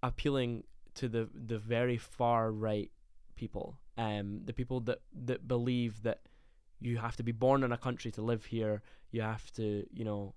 appealing 0.02 0.64
to 0.94 1.10
the 1.10 1.28
the 1.52 1.58
very 1.58 1.98
far 1.98 2.50
right 2.50 2.90
people, 3.34 3.76
um, 3.98 4.40
the 4.46 4.54
people 4.54 4.80
that 4.88 5.00
that 5.26 5.46
believe 5.46 6.02
that 6.04 6.20
you 6.80 6.96
have 6.96 7.16
to 7.16 7.22
be 7.22 7.32
born 7.32 7.62
in 7.62 7.70
a 7.70 7.76
country 7.76 8.10
to 8.12 8.22
live 8.22 8.46
here. 8.46 8.80
You 9.10 9.20
have 9.20 9.52
to, 9.58 9.84
you 9.92 10.06
know, 10.06 10.34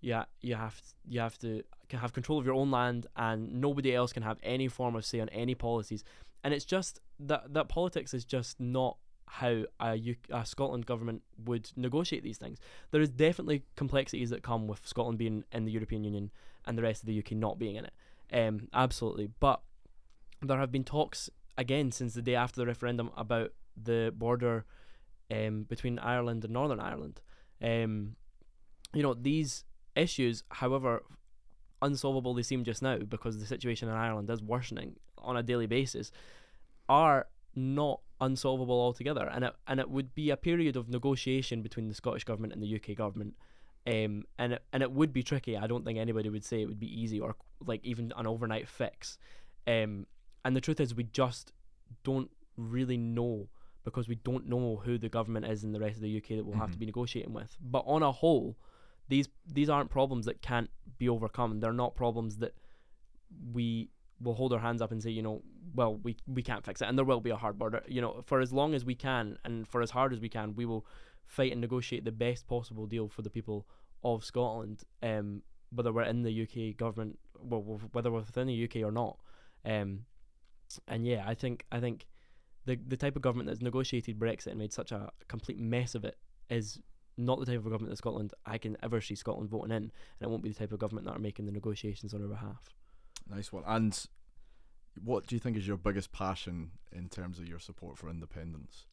yeah, 0.00 0.26
you 0.40 0.54
have 0.54 0.80
you 1.04 1.18
have 1.18 1.36
to 1.38 1.64
have 1.90 2.12
control 2.12 2.38
of 2.38 2.46
your 2.46 2.54
own 2.54 2.70
land, 2.70 3.08
and 3.16 3.60
nobody 3.60 3.92
else 3.92 4.12
can 4.12 4.22
have 4.22 4.38
any 4.44 4.68
form 4.68 4.94
of 4.94 5.04
say 5.04 5.18
on 5.18 5.28
any 5.30 5.56
policies. 5.56 6.04
And 6.44 6.54
it's 6.54 6.64
just 6.76 7.00
that 7.18 7.52
that 7.54 7.68
politics 7.68 8.14
is 8.14 8.24
just 8.24 8.60
not 8.60 8.98
how 9.28 9.64
a, 9.80 9.94
U- 9.96 10.16
a 10.30 10.44
Scotland 10.44 10.86
government 10.86 11.22
would 11.44 11.70
negotiate 11.76 12.22
these 12.22 12.38
things. 12.38 12.58
There 12.90 13.00
is 13.00 13.10
definitely 13.10 13.64
complexities 13.76 14.30
that 14.30 14.42
come 14.42 14.66
with 14.66 14.86
Scotland 14.86 15.18
being 15.18 15.44
in 15.52 15.64
the 15.64 15.72
European 15.72 16.04
Union 16.04 16.30
and 16.66 16.76
the 16.76 16.82
rest 16.82 17.02
of 17.02 17.06
the 17.06 17.18
UK 17.18 17.32
not 17.32 17.58
being 17.58 17.76
in 17.76 17.84
it. 17.86 17.92
Um, 18.32 18.68
absolutely, 18.72 19.30
but 19.40 19.60
there 20.42 20.58
have 20.58 20.72
been 20.72 20.84
talks 20.84 21.30
again 21.56 21.90
since 21.90 22.14
the 22.14 22.22
day 22.22 22.34
after 22.34 22.60
the 22.60 22.66
referendum 22.66 23.10
about 23.16 23.52
the 23.82 24.12
border 24.16 24.64
um, 25.30 25.64
between 25.64 25.98
Ireland 25.98 26.44
and 26.44 26.52
Northern 26.52 26.80
Ireland. 26.80 27.20
Um, 27.62 28.16
you 28.94 29.02
know 29.02 29.14
these 29.14 29.64
issues, 29.96 30.44
however 30.50 31.02
unsolvable 31.82 32.34
they 32.34 32.42
seem 32.42 32.64
just 32.64 32.82
now, 32.82 32.98
because 32.98 33.38
the 33.38 33.46
situation 33.46 33.88
in 33.88 33.94
Ireland 33.94 34.30
is 34.30 34.42
worsening 34.42 34.96
on 35.18 35.36
a 35.36 35.42
daily 35.42 35.66
basis, 35.66 36.10
are 36.88 37.26
not 37.54 38.00
unsolvable 38.20 38.80
altogether. 38.80 39.26
And 39.28 39.44
it 39.44 39.54
and 39.66 39.80
it 39.80 39.90
would 39.90 40.14
be 40.14 40.30
a 40.30 40.36
period 40.36 40.76
of 40.76 40.88
negotiation 40.88 41.62
between 41.62 41.88
the 41.88 41.94
Scottish 41.94 42.24
government 42.24 42.52
and 42.52 42.62
the 42.62 42.74
UK 42.76 42.96
government. 42.96 43.34
Um, 43.86 44.24
and 44.38 44.54
it, 44.54 44.62
and 44.72 44.82
it 44.82 44.92
would 44.92 45.12
be 45.12 45.22
tricky. 45.22 45.56
I 45.56 45.66
don't 45.66 45.84
think 45.84 45.98
anybody 45.98 46.28
would 46.28 46.44
say 46.44 46.60
it 46.62 46.66
would 46.66 46.80
be 46.80 47.00
easy 47.02 47.18
or 47.20 47.36
like 47.64 47.82
even 47.84 48.12
an 48.16 48.26
overnight 48.26 48.68
fix. 48.68 49.16
Um, 49.66 50.06
and 50.44 50.54
the 50.54 50.60
truth 50.60 50.80
is, 50.80 50.94
we 50.94 51.04
just 51.04 51.52
don't 52.04 52.30
really 52.56 52.96
know 52.98 53.48
because 53.84 54.08
we 54.08 54.16
don't 54.16 54.46
know 54.46 54.82
who 54.84 54.98
the 54.98 55.08
government 55.08 55.46
is 55.46 55.64
in 55.64 55.72
the 55.72 55.80
rest 55.80 55.96
of 55.96 56.02
the 56.02 56.16
UK 56.18 56.36
that 56.36 56.44
we'll 56.44 56.58
have 56.58 56.70
to 56.72 56.76
Mhm. 56.76 56.80
be 56.80 56.86
negotiating 56.86 57.32
with. 57.32 57.56
But 57.60 57.84
on 57.86 58.02
a 58.02 58.12
whole, 58.12 58.58
these 59.08 59.28
these 59.46 59.70
aren't 59.70 59.88
problems 59.90 60.26
that 60.26 60.42
can't 60.42 60.68
be 60.98 61.08
overcome. 61.08 61.60
They're 61.60 61.72
not 61.72 61.94
problems 61.94 62.36
that 62.38 62.54
we 63.52 63.90
will 64.20 64.34
hold 64.34 64.52
our 64.52 64.58
hands 64.58 64.82
up 64.82 64.90
and 64.92 65.02
say, 65.02 65.10
you 65.10 65.22
know, 65.22 65.42
well, 65.74 65.96
we 65.96 66.16
we 66.26 66.42
can't 66.42 66.64
fix 66.64 66.80
it, 66.80 66.88
and 66.88 66.98
there 66.98 67.04
will 67.04 67.20
be 67.20 67.30
a 67.30 67.36
hard 67.36 67.58
border. 67.58 67.82
You 67.86 68.00
know, 68.00 68.22
for 68.26 68.40
as 68.40 68.52
long 68.52 68.74
as 68.74 68.84
we 68.84 68.94
can 68.94 69.38
and 69.44 69.66
for 69.66 69.82
as 69.82 69.90
hard 69.90 70.12
as 70.12 70.20
we 70.20 70.28
can, 70.28 70.54
we 70.54 70.64
will 70.64 70.86
fight 71.26 71.52
and 71.52 71.60
negotiate 71.60 72.04
the 72.04 72.12
best 72.12 72.46
possible 72.46 72.86
deal 72.86 73.08
for 73.08 73.22
the 73.22 73.30
people 73.30 73.66
of 74.02 74.24
Scotland, 74.24 74.82
um, 75.02 75.42
whether 75.70 75.92
we're 75.92 76.02
in 76.02 76.22
the 76.22 76.42
UK 76.42 76.76
government, 76.76 77.18
well, 77.40 77.80
whether 77.92 78.10
we're 78.10 78.20
within 78.20 78.46
the 78.46 78.64
UK 78.64 78.76
or 78.76 78.90
not. 78.90 79.18
Um, 79.64 80.06
and 80.86 81.06
yeah, 81.06 81.24
I 81.26 81.34
think 81.34 81.64
I 81.70 81.80
think 81.80 82.06
the 82.64 82.78
the 82.86 82.96
type 82.96 83.16
of 83.16 83.22
government 83.22 83.48
that's 83.48 83.62
negotiated 83.62 84.18
Brexit 84.18 84.48
and 84.48 84.58
made 84.58 84.72
such 84.72 84.92
a 84.92 85.10
complete 85.28 85.58
mess 85.58 85.94
of 85.94 86.04
it 86.04 86.16
is 86.50 86.80
not 87.16 87.40
the 87.40 87.46
type 87.46 87.56
of 87.56 87.64
government 87.64 87.90
that 87.90 87.96
Scotland 87.96 88.32
I 88.46 88.58
can 88.58 88.76
ever 88.82 89.00
see 89.00 89.14
Scotland 89.14 89.50
voting 89.50 89.72
in, 89.72 89.76
and 89.76 89.92
it 90.20 90.30
won't 90.30 90.42
be 90.42 90.48
the 90.48 90.54
type 90.54 90.72
of 90.72 90.78
government 90.78 91.06
that 91.06 91.16
are 91.16 91.20
making 91.20 91.46
the 91.46 91.52
negotiations 91.52 92.14
on 92.14 92.22
our 92.22 92.28
behalf. 92.28 92.70
Nice 93.28 93.52
one. 93.52 93.64
And 93.66 93.98
what 95.02 95.26
do 95.26 95.34
you 95.34 95.40
think 95.40 95.56
is 95.56 95.66
your 95.66 95.76
biggest 95.76 96.12
passion 96.12 96.72
in 96.92 97.08
terms 97.08 97.38
of 97.38 97.48
your 97.48 97.58
support 97.58 97.98
for 97.98 98.08
independence? 98.08 98.86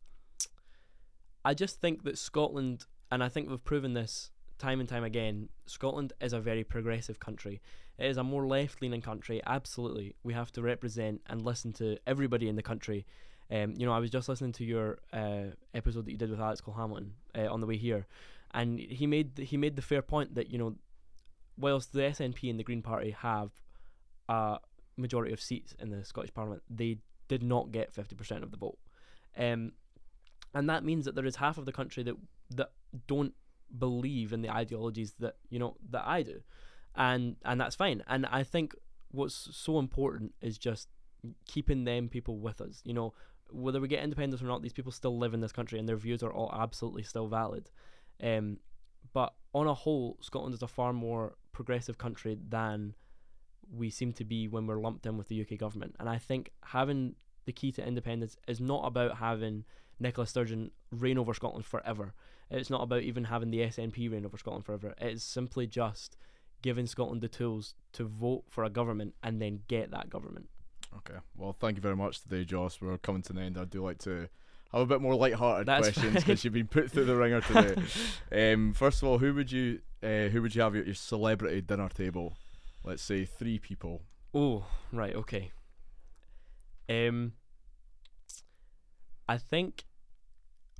I 1.43 1.53
just 1.53 1.79
think 1.79 2.03
that 2.03 2.17
Scotland, 2.17 2.85
and 3.11 3.23
I 3.23 3.29
think 3.29 3.49
we've 3.49 3.63
proven 3.63 3.93
this 3.93 4.31
time 4.57 4.79
and 4.79 4.89
time 4.89 5.03
again, 5.03 5.49
Scotland 5.65 6.13
is 6.21 6.33
a 6.33 6.39
very 6.39 6.63
progressive 6.63 7.19
country. 7.19 7.61
It 7.97 8.07
is 8.07 8.17
a 8.17 8.23
more 8.23 8.45
left 8.47 8.81
leaning 8.81 9.01
country. 9.01 9.41
Absolutely. 9.45 10.15
We 10.23 10.33
have 10.33 10.51
to 10.53 10.61
represent 10.61 11.21
and 11.27 11.41
listen 11.41 11.71
to 11.73 11.97
everybody 12.05 12.49
in 12.49 12.55
the 12.55 12.63
country. 12.63 13.05
Um, 13.51 13.75
you 13.77 13.85
know, 13.85 13.93
I 13.93 13.99
was 13.99 14.09
just 14.09 14.27
listening 14.27 14.53
to 14.53 14.65
your 14.65 14.99
uh, 15.13 15.53
episode 15.73 16.05
that 16.05 16.11
you 16.11 16.17
did 16.17 16.31
with 16.31 16.39
Alex 16.39 16.61
Cole 16.61 16.73
Hamilton 16.73 17.13
uh, 17.37 17.51
on 17.51 17.61
the 17.61 17.67
way 17.67 17.77
here, 17.77 18.07
and 18.51 18.79
he 18.79 19.05
made 19.05 19.37
he 19.37 19.55
made 19.55 19.75
the 19.75 19.83
fair 19.83 20.01
point 20.01 20.33
that 20.33 20.49
you 20.49 20.57
know, 20.57 20.75
whilst 21.55 21.93
the 21.93 21.99
SNP 21.99 22.49
and 22.49 22.59
the 22.59 22.63
Green 22.63 22.81
Party 22.81 23.11
have 23.11 23.51
a 24.29 24.59
majority 24.97 25.33
of 25.33 25.41
seats 25.41 25.73
in 25.79 25.89
the 25.89 26.03
Scottish 26.03 26.33
Parliament, 26.33 26.63
they 26.69 26.99
did 27.27 27.43
not 27.43 27.71
get 27.71 27.93
fifty 27.93 28.15
percent 28.15 28.43
of 28.43 28.51
the 28.51 28.57
vote. 28.57 28.77
Um, 29.38 29.73
and 30.53 30.69
that 30.69 30.83
means 30.83 31.05
that 31.05 31.15
there 31.15 31.25
is 31.25 31.35
half 31.35 31.57
of 31.57 31.65
the 31.65 31.71
country 31.71 32.03
that 32.03 32.15
that 32.51 32.71
don't 33.07 33.33
believe 33.77 34.31
in 34.31 34.41
the 34.41 34.49
ideologies 34.49 35.13
that 35.19 35.35
you 35.49 35.59
know 35.59 35.75
that 35.89 36.03
I 36.05 36.23
do, 36.23 36.41
and 36.95 37.35
and 37.43 37.59
that's 37.59 37.75
fine. 37.75 38.03
And 38.07 38.25
I 38.27 38.43
think 38.43 38.75
what's 39.11 39.49
so 39.51 39.79
important 39.79 40.33
is 40.41 40.57
just 40.57 40.88
keeping 41.47 41.83
them 41.83 42.09
people 42.09 42.38
with 42.38 42.61
us. 42.61 42.81
You 42.85 42.93
know, 42.93 43.13
whether 43.49 43.81
we 43.81 43.88
get 43.88 44.03
independence 44.03 44.41
or 44.41 44.45
not, 44.45 44.61
these 44.61 44.73
people 44.73 44.91
still 44.91 45.17
live 45.17 45.33
in 45.33 45.41
this 45.41 45.51
country, 45.51 45.79
and 45.79 45.88
their 45.89 45.97
views 45.97 46.23
are 46.23 46.33
all 46.33 46.53
absolutely 46.53 47.03
still 47.03 47.27
valid. 47.27 47.69
Um, 48.23 48.59
but 49.13 49.33
on 49.53 49.67
a 49.67 49.73
whole, 49.73 50.17
Scotland 50.21 50.53
is 50.53 50.61
a 50.61 50.67
far 50.67 50.93
more 50.93 51.35
progressive 51.51 51.97
country 51.97 52.38
than 52.49 52.95
we 53.73 53.89
seem 53.89 54.13
to 54.13 54.23
be 54.23 54.47
when 54.47 54.67
we're 54.67 54.80
lumped 54.80 55.06
in 55.06 55.17
with 55.17 55.28
the 55.28 55.41
UK 55.41 55.58
government. 55.58 55.95
And 55.99 56.10
I 56.10 56.17
think 56.17 56.51
having 56.63 57.15
the 57.45 57.51
key 57.51 57.71
to 57.73 57.86
independence 57.86 58.38
is 58.47 58.60
not 58.60 58.86
about 58.86 59.17
having 59.17 59.65
Nicola 59.99 60.28
Sturgeon 60.28 60.71
reign 60.91 61.17
over 61.17 61.34
Scotland 61.34 61.65
forever. 61.65 62.13
It's 62.49 62.69
not 62.69 62.82
about 62.82 63.01
even 63.01 63.25
having 63.25 63.51
the 63.51 63.60
SNP 63.60 64.12
reign 64.12 64.25
over 64.25 64.38
Scotland 64.38 64.65
forever. 64.65 64.93
It's 64.99 65.23
simply 65.23 65.67
just 65.67 66.17
giving 66.62 66.88
Scotland 66.88 67.21
the 67.21 67.28
tools 67.28 67.75
to 67.93 68.06
vote 68.06 68.43
for 68.49 68.63
a 68.63 68.69
government 68.69 69.15
and 69.23 69.41
then 69.41 69.62
get 69.67 69.91
that 69.91 70.10
government. 70.10 70.49
Okay. 70.97 71.19
Well, 71.36 71.54
thank 71.54 71.78
you 71.78 71.82
very 71.82 71.95
much 71.95 72.21
today, 72.21 72.45
Josh. 72.45 72.80
We're 72.82 72.97
coming 72.97 73.21
to 73.23 73.34
an 73.34 73.39
end. 73.39 73.58
I 73.58 73.65
do 73.65 73.84
like 73.84 73.97
to 73.99 74.28
have 74.71 74.82
a 74.82 74.86
bit 74.86 75.01
more 75.01 75.15
light-hearted 75.15 75.67
That's 75.67 75.91
questions 75.91 76.15
because 76.15 76.43
you've 76.43 76.54
been 76.54 76.67
put 76.67 76.91
through 76.91 77.06
the 77.06 77.15
ringer 77.15 77.41
today. 77.41 77.82
um, 78.54 78.73
first 78.73 79.01
of 79.01 79.08
all, 79.08 79.17
who 79.17 79.34
would 79.34 79.51
you 79.51 79.80
uh, 80.04 80.28
who 80.28 80.41
would 80.41 80.54
you 80.54 80.62
have 80.62 80.75
at 80.75 80.86
your 80.86 80.95
celebrity 80.95 81.62
dinner 81.62 81.89
table? 81.89 82.36
Let's 82.85 83.03
say 83.03 83.25
three 83.25 83.59
people. 83.59 84.03
Oh, 84.33 84.65
right, 84.91 85.15
okay. 85.15 85.51
Um 86.87 87.33
I 89.27 89.37
think 89.37 89.85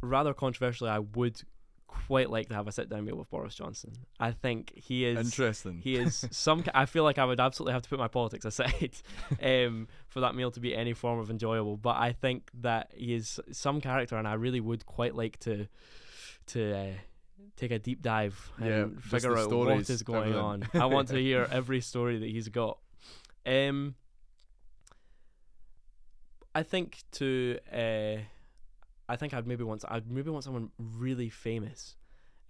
rather 0.02 0.34
controversially 0.34 0.90
I 0.90 1.00
would 1.00 1.42
quite 1.88 2.30
like 2.30 2.50
to 2.50 2.56
have 2.56 2.68
a 2.68 2.72
sit 2.72 2.90
down 2.90 3.06
meal 3.06 3.16
with 3.16 3.30
Boris 3.30 3.56
Johnson. 3.56 3.94
I 4.20 4.32
think 4.32 4.74
he 4.76 5.06
is 5.06 5.18
Interesting. 5.18 5.80
he 5.82 5.96
is 5.96 6.28
some 6.32 6.64
I 6.74 6.86
feel 6.86 7.04
like 7.04 7.18
I 7.18 7.26
would 7.26 7.40
absolutely 7.40 7.74
have 7.74 7.82
to 7.84 7.90
put 7.90 7.98
my 8.00 8.08
politics 8.08 8.46
aside 8.46 8.92
um 9.42 9.88
for 10.08 10.20
that 10.20 10.36
meal 10.36 10.52
to 10.52 10.60
be 10.60 10.76
any 10.76 10.94
form 10.94 11.20
of 11.20 11.30
enjoyable, 11.32 11.78
but 11.78 11.96
I 11.96 12.12
think 12.12 12.52
that 12.62 12.92
he 12.94 13.16
is 13.16 13.40
some 13.52 13.82
character 13.82 14.16
and 14.18 14.28
I 14.28 14.34
really 14.34 14.60
would 14.60 14.86
quite 14.86 15.16
like 15.16 15.40
to 15.40 15.68
to 16.48 16.78
uh, 16.78 16.92
take 17.56 17.72
a 17.72 17.80
deep 17.80 18.02
dive 18.02 18.52
and 18.58 18.66
Yeah, 18.68 19.02
figure 19.02 19.32
out 19.38 19.50
what 19.50 19.50
stories, 19.50 19.90
is 19.90 20.04
going 20.04 20.34
everything. 20.34 20.44
on. 20.44 20.70
I 20.82 20.86
want 20.88 21.08
to 21.10 21.22
hear 21.22 21.48
every 21.50 21.82
story 21.82 22.20
that 22.20 22.30
he's 22.30 22.50
got. 22.50 22.78
Um, 23.46 23.96
I 26.54 26.64
think 26.64 27.04
to 27.14 27.60
uh, 27.72 28.18
I 29.08 29.16
think 29.18 29.34
I'd 29.34 29.48
maybe 29.48 29.64
want 29.64 29.84
I'd 29.88 30.10
maybe 30.10 30.30
want 30.30 30.44
someone 30.44 30.72
really 30.78 31.30
famous. 31.30 31.96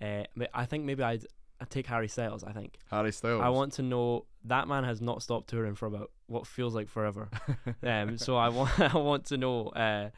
Uh, 0.01 0.23
I 0.53 0.65
think 0.65 0.83
maybe 0.85 1.03
I'd, 1.03 1.25
I'd 1.59 1.69
take 1.69 1.87
Harry 1.87 2.07
Styles. 2.07 2.43
I 2.43 2.51
think 2.51 2.77
Harry 2.91 3.11
Styles. 3.11 3.41
I 3.41 3.49
want 3.49 3.73
to 3.73 3.81
know 3.81 4.25
that 4.43 4.67
man 4.67 4.83
has 4.83 5.01
not 5.01 5.23
stopped 5.23 5.47
touring 5.49 5.75
for 5.75 5.87
about 5.87 6.11
what 6.27 6.45
feels 6.45 6.75
like 6.75 6.87
forever. 6.89 7.29
um, 7.83 8.17
so 8.17 8.35
I 8.35 8.49
want 8.49 8.79
I 8.95 8.97
want 8.97 9.25
to 9.27 9.37
know. 9.37 9.69
Uh, 9.69 10.09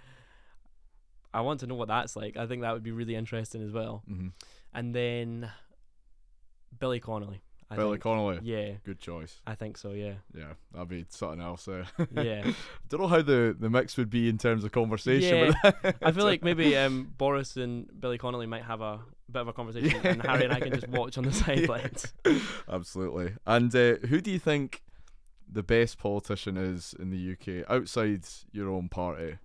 I 1.33 1.41
want 1.41 1.59
to 1.61 1.67
know 1.67 1.75
what 1.75 1.87
that's 1.87 2.15
like. 2.15 2.35
I 2.35 2.47
think 2.47 2.61
that 2.63 2.73
would 2.73 2.83
be 2.83 2.91
really 2.91 3.15
interesting 3.15 3.63
as 3.63 3.71
well. 3.71 4.03
hmm 4.07 4.29
And 4.77 4.93
then 4.93 5.49
Billy 6.79 6.99
Connolly. 6.99 7.41
I 7.69 7.75
Billy 7.75 7.93
think. 7.93 8.03
Connolly. 8.03 8.39
Yeah, 8.43 8.73
Good 8.85 8.99
choice. 8.99 9.41
I 9.47 9.55
think 9.55 9.75
so. 9.75 9.91
Yeah, 9.91 10.13
Yeah, 10.37 10.53
that'd 10.71 10.87
be 10.87 11.05
something 11.09 11.41
else. 11.41 11.67
Uh, 11.67 11.83
yeah. 12.13 12.43
I 12.45 12.53
don't 12.87 13.01
know 13.01 13.07
how 13.07 13.23
the, 13.23 13.55
the 13.59 13.71
mix 13.71 13.97
would 13.97 14.11
be 14.11 14.29
in 14.29 14.37
terms 14.37 14.63
of 14.63 14.71
conversation. 14.71 15.53
Yeah, 15.63 15.71
but 15.81 15.95
I 16.03 16.11
feel 16.11 16.23
like 16.25 16.43
maybe 16.43 16.77
um, 16.77 17.11
Boris 17.17 17.57
and 17.57 17.89
Billy 17.99 18.19
Connolly 18.19 18.45
might 18.45 18.63
have 18.63 18.81
a 18.81 19.01
bit 19.31 19.41
of 19.41 19.47
a 19.47 19.53
conversation, 19.53 19.99
and 20.05 20.21
Harry 20.21 20.43
and 20.45 20.53
I 20.53 20.59
can 20.59 20.73
just 20.73 20.87
watch 20.87 21.17
on 21.17 21.23
the 21.25 21.33
sidelines. 21.33 22.13
Absolutely. 22.69 23.33
And 23.47 23.75
uh, 23.75 23.95
who 24.07 24.21
do 24.21 24.29
you 24.31 24.39
think 24.39 24.83
the 25.51 25.63
best 25.63 25.97
politician 25.97 26.55
is 26.55 26.93
in 26.99 27.09
the 27.09 27.31
UK 27.33 27.69
outside 27.69 28.23
your 28.51 28.69
own 28.69 28.89
party, 28.89 29.37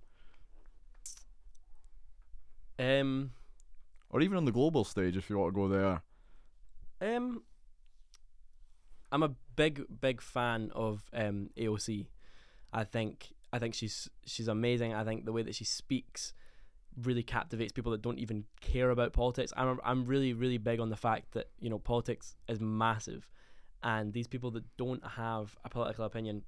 Um, 2.79 3.31
or 4.13 4.21
even 4.21 4.37
on 4.37 4.45
the 4.45 4.53
global 4.53 4.85
stage 4.85 5.17
if 5.17 5.29
you 5.29 5.39
want 5.39 5.55
to 5.55 5.61
go 5.61 5.69
there? 5.69 6.03
um, 7.03 7.43
I'm 9.11 9.23
a 9.23 9.31
big, 9.57 9.83
big 10.01 10.23
fan 10.23 10.71
of 10.75 11.03
um, 11.13 11.51
AOC. 11.59 12.07
I 12.73 12.85
think 12.85 13.33
I 13.53 13.59
think 13.59 13.75
she's 13.75 14.09
she's 14.25 14.49
amazing. 14.49 14.95
I 14.95 15.05
think 15.05 15.25
the 15.25 15.33
way 15.33 15.43
that 15.43 15.55
she 15.55 15.65
speaks 15.65 16.33
really 17.03 17.23
captivates 17.23 17.73
people 17.73 17.93
that 17.93 18.03
don't 18.03 18.19
even 18.19 18.45
care 18.61 18.91
about 18.91 19.13
politics. 19.13 19.53
I'm 19.57 19.79
I'm 19.85 20.07
really 20.07 20.33
really 20.33 20.59
big 20.59 20.81
on 20.81 20.89
the 20.89 20.97
fact 20.97 21.33
that 21.33 21.49
you 21.61 21.69
know 21.69 21.79
politics 21.79 22.37
is 22.49 22.61
massive, 22.61 23.29
and 23.83 24.13
these 24.13 24.27
people 24.27 24.51
that 24.53 24.65
don't 24.79 25.05
have 25.07 25.57
a 25.65 25.69
political 25.69 26.05
opinion 26.05 26.45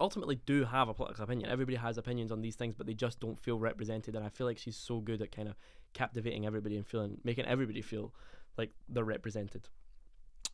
ultimately 0.00 0.40
do 0.46 0.64
have 0.64 0.88
a 0.88 0.94
political 0.94 1.24
opinion. 1.24 1.48
Everybody 1.48 1.76
has 1.76 1.96
opinions 1.96 2.32
on 2.32 2.42
these 2.42 2.56
things, 2.56 2.74
but 2.74 2.86
they 2.86 2.94
just 2.94 3.20
don't 3.20 3.38
feel 3.38 3.58
represented. 3.58 4.16
And 4.16 4.24
I 4.24 4.28
feel 4.28 4.46
like 4.46 4.58
she's 4.58 4.76
so 4.76 5.00
good 5.00 5.22
at 5.22 5.30
kind 5.30 5.48
of 5.48 5.54
captivating 5.94 6.46
everybody 6.46 6.76
and 6.76 6.86
feeling 6.86 7.18
making 7.24 7.44
everybody 7.46 7.82
feel 7.82 8.12
like 8.56 8.70
they're 8.88 9.04
represented. 9.04 9.68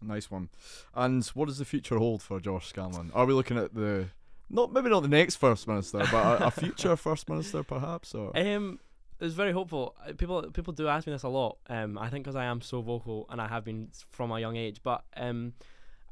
Nice 0.01 0.31
one. 0.31 0.49
And 0.95 1.25
what 1.29 1.47
does 1.49 1.59
the 1.59 1.65
future 1.65 1.99
hold 1.99 2.23
for 2.23 2.39
Josh 2.41 2.69
Scanlon? 2.69 3.11
Are 3.15 3.27
we 3.27 3.35
looking 3.35 3.59
at 3.59 3.75
the 3.75 4.09
not 4.51 4.73
maybe 4.73 4.89
not 4.89 5.01
the 5.03 5.09
next 5.09 5.37
first 5.37 5.67
minister, 5.67 5.99
but 5.99 6.41
a, 6.41 6.47
a 6.47 6.51
future 6.51 6.97
first 7.09 7.29
minister 7.29 7.63
perhaps? 7.63 8.15
Or 8.15 8.37
Um, 8.39 8.79
it's 9.21 9.35
very 9.35 9.53
hopeful. 9.53 9.97
Uh, 10.07 10.13
People 10.13 10.43
people 10.53 10.73
do 10.73 10.87
ask 10.89 11.07
me 11.07 11.13
this 11.13 11.25
a 11.25 11.29
lot. 11.29 11.59
Um, 11.69 11.99
I 11.99 12.09
think 12.11 12.25
because 12.25 12.37
I 12.37 12.45
am 12.45 12.61
so 12.61 12.81
vocal 12.81 13.27
and 13.31 13.41
I 13.41 13.49
have 13.49 13.65
been 13.65 13.89
from 14.11 14.31
a 14.31 14.39
young 14.39 14.57
age. 14.57 14.81
But 14.83 15.05
um, 15.17 15.55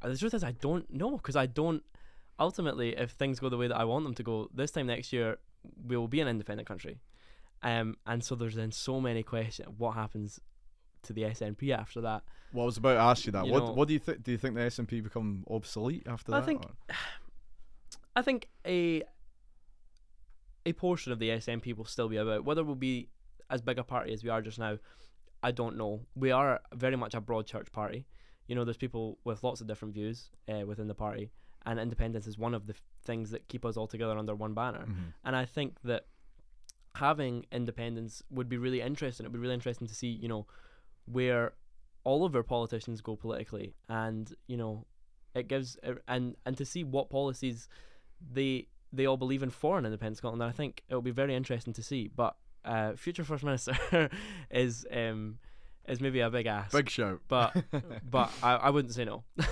uh, 0.02 0.08
the 0.08 0.16
truth 0.16 0.34
is 0.34 0.42
I 0.42 0.52
don't 0.52 0.92
know 0.92 1.16
because 1.16 1.36
I 1.36 1.46
don't. 1.46 1.82
Ultimately, 2.38 2.94
if 2.96 3.12
things 3.12 3.40
go 3.40 3.48
the 3.48 3.56
way 3.56 3.68
that 3.68 3.76
I 3.78 3.84
want 3.84 4.04
them 4.04 4.14
to 4.14 4.22
go, 4.22 4.50
this 4.52 4.70
time 4.70 4.88
next 4.88 5.10
year 5.12 5.38
we 5.86 5.96
will 5.96 6.08
be 6.08 6.20
an 6.20 6.28
independent 6.28 6.68
country. 6.68 6.98
Um, 7.62 7.96
and 8.06 8.22
so 8.22 8.34
there's 8.34 8.54
then 8.54 8.70
so 8.72 9.00
many 9.00 9.22
questions. 9.22 9.68
What 9.78 9.92
happens 9.92 10.40
to 11.02 11.12
the 11.12 11.22
SNP 11.22 11.70
after 11.76 12.00
that? 12.02 12.22
well, 12.52 12.62
I 12.62 12.66
was 12.66 12.76
about 12.76 12.94
to 12.94 13.00
ask 13.00 13.26
you 13.26 13.32
that. 13.32 13.46
You 13.46 13.52
what 13.52 13.64
know- 13.64 13.72
what 13.72 13.88
do 13.88 13.94
you 13.94 14.00
think? 14.00 14.22
Do 14.22 14.30
you 14.32 14.38
think 14.38 14.54
the 14.54 14.62
SNP 14.62 15.02
become 15.02 15.44
obsolete 15.50 16.06
after 16.06 16.32
I 16.34 16.40
that? 16.40 16.46
think- 16.46 16.64
or- 16.64 16.70
I 18.16 18.22
think 18.22 18.48
a 18.66 19.02
a 20.64 20.72
portion 20.72 21.12
of 21.12 21.18
the 21.18 21.28
SNP 21.30 21.76
will 21.76 21.84
still 21.84 22.08
be 22.08 22.16
about. 22.16 22.44
Whether 22.44 22.64
we'll 22.64 22.74
be 22.74 23.08
as 23.50 23.62
big 23.62 23.78
a 23.78 23.84
party 23.84 24.12
as 24.12 24.24
we 24.24 24.30
are 24.30 24.42
just 24.42 24.58
now, 24.58 24.78
I 25.42 25.52
don't 25.52 25.76
know. 25.76 26.00
We 26.14 26.30
are 26.32 26.60
very 26.74 26.96
much 26.96 27.14
a 27.14 27.20
broad 27.20 27.46
church 27.46 27.70
party. 27.72 28.06
You 28.48 28.54
know, 28.54 28.64
there's 28.64 28.76
people 28.76 29.18
with 29.24 29.42
lots 29.44 29.60
of 29.60 29.66
different 29.66 29.94
views 29.94 30.30
uh, 30.48 30.66
within 30.66 30.88
the 30.88 30.94
party, 30.94 31.30
and 31.64 31.78
independence 31.78 32.26
is 32.26 32.38
one 32.38 32.54
of 32.54 32.66
the 32.66 32.74
f- 32.74 32.82
things 33.04 33.30
that 33.30 33.48
keep 33.48 33.64
us 33.64 33.76
all 33.76 33.86
together 33.86 34.16
under 34.16 34.34
one 34.34 34.54
banner. 34.54 34.86
Mhm. 34.88 35.12
And 35.24 35.36
I 35.36 35.44
think 35.44 35.76
that 35.84 36.06
having 36.96 37.46
independence 37.52 38.22
would 38.30 38.48
be 38.48 38.58
really 38.58 38.80
interesting. 38.80 39.24
It'd 39.24 39.32
be 39.32 39.38
really 39.38 39.54
interesting 39.54 39.86
to 39.86 39.94
see, 39.94 40.08
you 40.08 40.28
know, 40.28 40.46
where 41.06 41.52
all 42.04 42.24
of 42.24 42.34
our 42.34 42.42
politicians 42.42 43.00
go 43.00 43.16
politically, 43.16 43.74
and 43.88 44.32
you 44.46 44.56
know, 44.56 44.86
it 45.34 45.48
gives 45.48 45.76
er, 45.86 46.00
and 46.08 46.36
and 46.44 46.56
to 46.56 46.64
see 46.64 46.84
what 46.84 47.10
policies 47.10 47.68
they 48.32 48.68
they 48.92 49.06
all 49.06 49.16
believe 49.16 49.42
in 49.42 49.50
for 49.50 49.78
an 49.78 49.84
independent 49.84 50.18
Scotland. 50.18 50.42
And 50.42 50.48
I 50.48 50.52
think 50.52 50.82
it 50.88 50.94
will 50.94 51.02
be 51.02 51.10
very 51.10 51.34
interesting 51.34 51.72
to 51.74 51.82
see. 51.82 52.08
But 52.08 52.36
uh, 52.64 52.92
future 52.96 53.24
first 53.24 53.44
minister 53.44 54.10
is 54.50 54.86
um 54.92 55.38
is 55.88 56.00
maybe 56.00 56.20
a 56.20 56.30
big 56.30 56.46
ass. 56.46 56.72
Big 56.72 56.90
shout. 56.90 57.20
but 57.28 57.54
but 58.10 58.30
I, 58.42 58.54
I 58.54 58.70
wouldn't 58.70 58.94
say 58.94 59.04
no. 59.04 59.24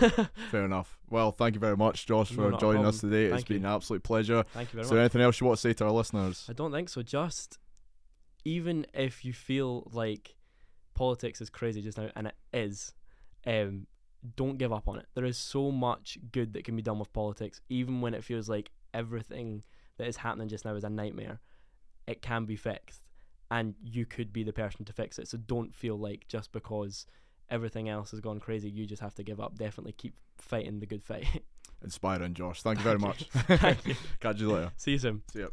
Fair 0.51 0.65
enough. 0.65 0.99
Well, 1.09 1.33
thank 1.33 1.55
you 1.55 1.61
very 1.61 1.77
much, 1.77 2.07
Josh, 2.07 2.31
for 2.31 2.51
not 2.51 2.55
a 2.55 2.59
joining 2.61 2.85
us 2.85 2.99
today. 3.01 3.25
It's 3.27 3.35
Thank 3.35 3.51
you. 3.51 3.57
been 3.57 3.67
an 3.67 3.73
absolute 3.73 4.03
pleasure. 4.03 4.45
Thank 4.53 4.69
you 4.73 4.77
very 4.77 4.83
Is 4.83 4.89
much. 4.89 4.95
there 4.95 5.01
anything 5.01 5.21
else 5.23 5.41
you 5.41 5.47
want 5.47 5.59
to 5.59 5.61
say 5.61 5.73
to 5.75 5.85
our 5.85 5.93
listeners? 5.93 6.47
I 6.49 6.53
don't 6.53 6.73
think 6.73 6.89
so. 6.89 7.03
Just 7.03 7.59
even 8.45 8.87
if 8.95 9.25
you 9.25 9.33
feel 9.33 9.89
like 9.93 10.35
politics 10.95 11.41
is 11.41 11.51
crazy 11.51 11.83
just 11.83 11.99
now, 11.99 12.09
and 12.17 12.27
it 12.29 12.35
is, 12.53 12.95
um, 13.47 13.87
don't 14.37 14.59
give 14.59 14.73
up 14.73 14.89
on 14.89 14.99
it. 14.99 15.07
There 15.15 15.25
is 15.25 15.37
so 15.39 15.71
much 15.71 16.19
good 16.33 16.53
that 16.55 16.65
can 16.65 16.77
be 16.77 16.83
done 16.83 16.99
with 16.99 17.13
politics, 17.13 17.61
even 17.69 18.01
when 18.01 18.15
it 18.15 18.25
feels 18.25 18.49
like 18.49 18.71
everything 18.93 19.63
that 19.99 20.07
is 20.09 20.17
happening 20.19 20.49
just 20.49 20.65
now 20.65 20.75
is 20.75 20.85
a 20.85 20.91
nightmare. 20.91 21.41
It 22.07 22.23
can 22.23 22.45
be 22.45 22.57
fixed, 22.57 23.03
and 23.51 23.75
you 23.83 24.07
could 24.07 24.33
be 24.33 24.43
the 24.43 24.53
person 24.53 24.85
to 24.85 24.93
fix 24.93 25.19
it. 25.19 25.29
So 25.29 25.39
don't 25.39 25.75
feel 25.75 25.99
like 25.99 26.27
just 26.29 26.53
because 26.53 27.07
everything 27.51 27.89
else 27.89 28.11
has 28.11 28.21
gone 28.21 28.41
crazy, 28.41 28.71
you 28.71 28.87
just 28.87 29.03
have 29.03 29.15
to 29.17 29.23
give 29.23 29.41
up. 29.41 29.57
Definitely 29.57 29.93
keep 29.93 30.15
fighting 30.39 30.81
the 30.81 30.87
good 30.87 31.03
fight. 31.03 31.27
Inspiring, 31.83 32.35
Josh. 32.35 32.63
Thank 32.63 32.79
you 32.79 32.85
very 32.85 32.99
much. 32.99 33.25
Thank 33.33 33.87
you. 33.87 33.95
Catch 34.21 34.41
you 34.41 34.51
later. 34.53 34.73
See 34.77 34.93
you 34.93 34.99
soon. 34.99 35.23
See 35.33 35.41
ya. 35.41 35.49